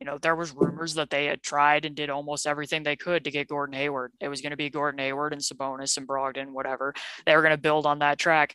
[0.01, 3.25] you know, there was rumors that they had tried and did almost everything they could
[3.25, 4.13] to get Gordon Hayward.
[4.21, 6.93] It was going to be Gordon Hayward and Sabonis and Brogdon, whatever.
[7.25, 8.55] They were going to build on that track.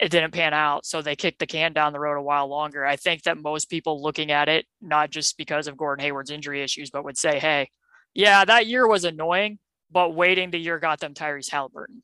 [0.00, 2.84] It didn't pan out, so they kicked the can down the road a while longer.
[2.84, 6.60] I think that most people looking at it, not just because of Gordon Hayward's injury
[6.60, 7.70] issues, but would say, "Hey,
[8.14, 9.60] yeah, that year was annoying,
[9.92, 12.02] but waiting the year got them Tyrese Halliburton."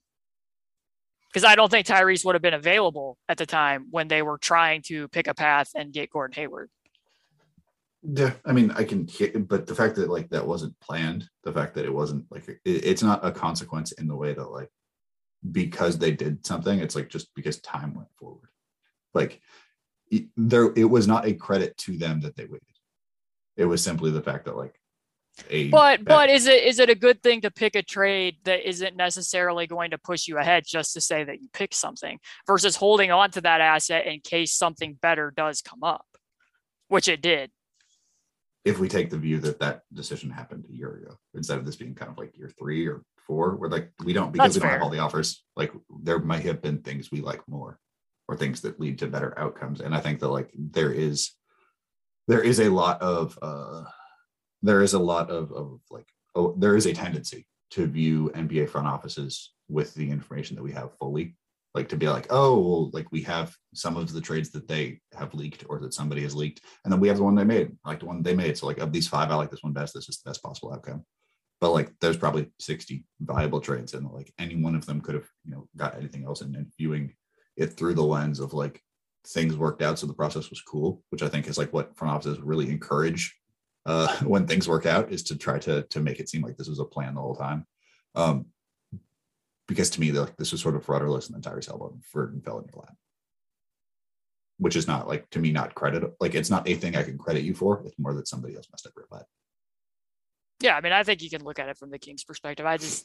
[1.32, 4.38] Because I don't think Tyrese would have been available at the time when they were
[4.38, 6.70] trying to pick a path and get Gordon Hayward.
[8.02, 9.08] Yeah, I mean, I can,
[9.48, 12.60] but the fact that like that wasn't planned, the fact that it wasn't like it,
[12.64, 14.68] it's not a consequence in the way that like
[15.50, 18.48] because they did something, it's like just because time went forward.
[19.14, 19.40] Like
[20.36, 22.62] there, it was not a credit to them that they waited.
[23.56, 24.78] It was simply the fact that like
[25.48, 28.68] a but but is it is it a good thing to pick a trade that
[28.68, 32.76] isn't necessarily going to push you ahead just to say that you pick something versus
[32.76, 36.04] holding on to that asset in case something better does come up
[36.92, 37.50] which it did.
[38.66, 41.76] If we take the view that that decision happened a year ago instead of this
[41.76, 44.60] being kind of like year three or four where like we don't because That's we
[44.60, 44.78] don't fair.
[44.78, 45.72] have all the offers like
[46.02, 47.78] there might have been things we like more
[48.28, 49.80] or things that lead to better outcomes.
[49.80, 51.32] And i think that like there is
[52.28, 53.84] there is a lot of uh
[54.62, 58.68] there is a lot of, of like oh, there is a tendency to view NBA
[58.68, 61.34] front offices with the information that we have fully,
[61.74, 65.00] like to be like, oh, well, like we have some of the trades that they
[65.16, 67.72] have leaked or that somebody has leaked, and then we have the one they made,
[67.84, 68.56] like the one they made.
[68.58, 69.94] So like of these five, I like this one best.
[69.94, 71.04] This is the best possible outcome.
[71.60, 75.28] But like there's probably 60 viable trades, and like any one of them could have,
[75.44, 76.42] you know, got anything else.
[76.42, 77.14] And, and viewing
[77.56, 78.82] it through the lens of like
[79.26, 82.12] things worked out, so the process was cool, which I think is like what front
[82.12, 83.34] offices really encourage
[83.86, 86.68] uh, when things work out is to try to to make it seem like this
[86.68, 87.66] was a plan the whole time.
[88.14, 88.46] Um,
[89.68, 92.66] because to me, the, this was sort of rudderless and then Tyrese Halliburton fell in
[92.66, 92.94] your lap,
[94.58, 97.16] which is not like to me not credit like it's not a thing I can
[97.16, 97.82] credit you for.
[97.86, 99.26] It's more that somebody else messed up your butt.
[100.60, 102.66] Yeah, I mean, I think you can look at it from the Kings' perspective.
[102.66, 103.04] I just,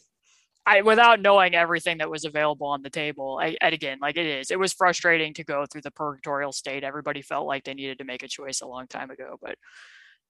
[0.66, 4.28] I without knowing everything that was available on the table, I, and again, like it
[4.28, 6.84] is, it was frustrating to go through the purgatorial state.
[6.84, 9.56] Everybody felt like they needed to make a choice a long time ago, but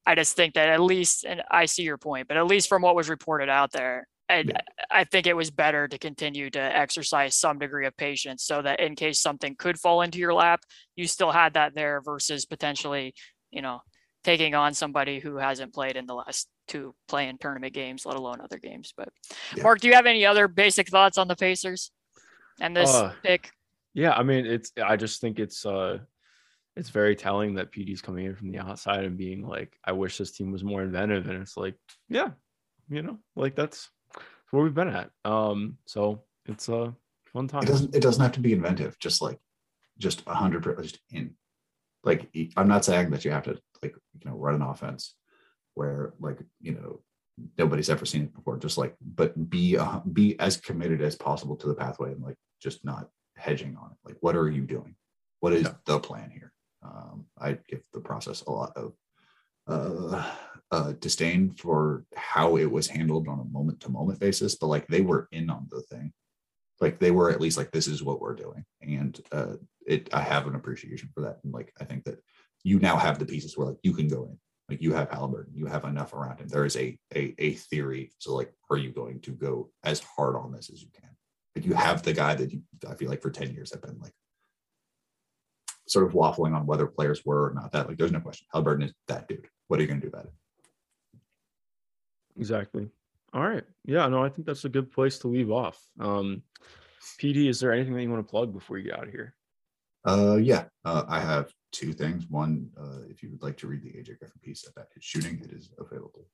[0.07, 2.81] I just think that at least, and I see your point, but at least from
[2.81, 4.61] what was reported out there, and yeah.
[4.89, 8.79] I think it was better to continue to exercise some degree of patience so that
[8.79, 10.61] in case something could fall into your lap,
[10.95, 13.13] you still had that there versus potentially,
[13.51, 13.81] you know,
[14.23, 18.39] taking on somebody who hasn't played in the last two playing tournament games, let alone
[18.41, 18.93] other games.
[18.95, 19.09] But
[19.55, 19.63] yeah.
[19.63, 21.91] Mark, do you have any other basic thoughts on the Pacers
[22.61, 23.51] and this uh, pick?
[23.93, 25.99] Yeah, I mean, it's I just think it's uh
[26.77, 30.17] it's very telling that PD's coming in from the outside and being like, I wish
[30.17, 31.27] this team was more inventive.
[31.27, 31.75] And it's like,
[32.07, 32.29] yeah,
[32.87, 33.89] you know, like that's
[34.51, 35.09] where we've been at.
[35.25, 36.95] Um, so it's a
[37.33, 37.63] fun time.
[37.63, 39.39] It doesn't it doesn't have to be inventive, just like
[39.97, 41.35] just a hundred just in.
[42.03, 45.15] Like I'm not saying that you have to like you know run an offense
[45.73, 47.01] where like you know
[47.57, 48.57] nobody's ever seen it before.
[48.57, 52.37] Just like but be uh, be as committed as possible to the pathway and like
[52.61, 53.97] just not hedging on it.
[54.05, 54.95] Like what are you doing?
[55.39, 55.73] What is Yeah.
[55.85, 56.53] the plan here?
[56.87, 58.93] Um, I give the process a lot of
[59.67, 60.31] uh,
[60.71, 64.87] uh, disdain for how it was handled on a moment to moment basis, but like
[64.87, 66.13] they were in on the thing.
[66.79, 68.63] Like they were at least like, this is what we're doing.
[68.81, 69.55] And uh,
[69.85, 71.39] it, I have an appreciation for that.
[71.43, 72.19] And like, I think that
[72.63, 74.37] you now have the pieces where like you can go in,
[74.69, 76.47] like you have Halliburton, you have enough around him.
[76.47, 78.11] There is a, a, a theory.
[78.19, 81.09] So like, are you going to go as hard on this as you can?
[81.55, 83.97] Like you have the guy that you, I feel like for 10 years have been
[83.99, 84.13] like
[85.87, 87.87] sort of waffling on whether players were or not that.
[87.87, 88.47] Like, there's no question.
[88.53, 89.47] Halliburton is that dude.
[89.67, 90.33] What are you going to do about it?
[92.37, 92.87] Exactly.
[93.33, 93.63] All right.
[93.85, 95.81] Yeah, no, I think that's a good place to leave off.
[95.99, 96.43] Um,
[97.19, 99.33] PD, is there anything that you want to plug before you get out of here?
[100.05, 102.27] Uh, yeah, uh, I have two things.
[102.29, 105.41] One, uh, if you would like to read the AJ Griffin piece about his shooting,
[105.43, 106.27] it is available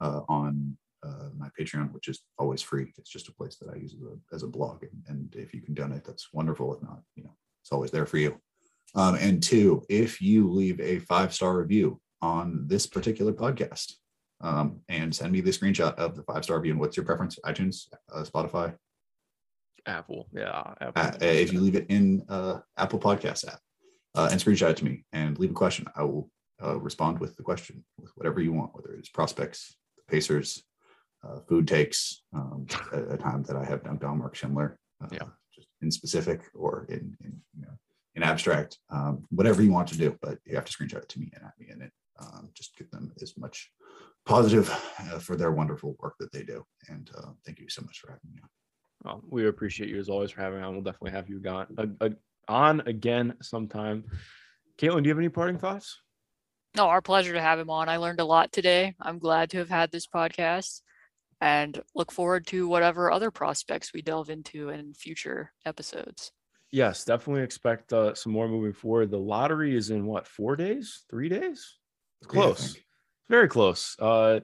[0.00, 2.92] on uh, on uh, my Patreon, which is always free.
[2.98, 5.54] It's just a place that I use as a, as a blog, and, and if
[5.54, 6.74] you can donate, that's wonderful.
[6.74, 8.40] If not, you know, it's always there for you.
[8.94, 13.92] Um, and two, if you leave a five star review on this particular podcast,
[14.40, 17.38] um, and send me the screenshot of the five star review and what's your preference,
[17.44, 18.74] iTunes, uh, Spotify,
[19.86, 20.28] Apple.
[20.32, 20.74] Yeah.
[20.80, 21.02] Apple.
[21.02, 23.60] uh, if you leave it in uh, Apple Podcast app
[24.14, 26.30] uh, and screenshot it to me and leave a question, I will
[26.62, 30.62] uh, respond with the question with whatever you want, whether it's prospects, the Pacers,
[31.26, 35.08] uh, food takes, um, a, a time that I have dunked on Mark Schindler, uh,
[35.10, 35.28] Yeah.
[35.78, 37.78] Just in specific or in, in you know
[38.14, 41.20] in abstract, um, whatever you want to do, but you have to screenshot it to
[41.20, 41.92] me and at me in it.
[42.20, 43.70] Um, just give them as much
[44.26, 44.68] positive
[44.98, 46.64] uh, for their wonderful work that they do.
[46.88, 48.40] And uh, thank you so much for having me.
[48.42, 48.48] on.
[49.04, 50.72] Well, we appreciate you as always for having me on.
[50.72, 52.08] We'll definitely have you gone, uh, uh,
[52.48, 54.04] on again sometime.
[54.78, 56.00] Caitlin, do you have any parting thoughts?
[56.76, 57.88] No, our pleasure to have him on.
[57.88, 58.94] I learned a lot today.
[59.00, 60.80] I'm glad to have had this podcast
[61.40, 66.32] and look forward to whatever other prospects we delve into in future episodes.
[66.70, 69.10] Yes, definitely expect uh, some more moving forward.
[69.10, 71.78] The lottery is in what, four days, three days?
[72.20, 72.84] It's close, think.
[73.30, 73.96] very close.
[73.98, 74.40] Uh,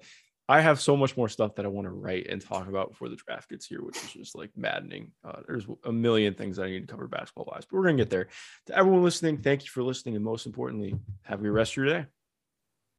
[0.48, 3.08] I have so much more stuff that I want to write and talk about before
[3.08, 5.12] the draft gets here, which is just like maddening.
[5.24, 7.96] Uh, there's a million things that I need to cover basketball wise, but we're gonna
[7.96, 8.28] get there.
[8.66, 11.76] To everyone listening, thank you for listening, and most importantly, have a good rest of
[11.78, 12.06] your day.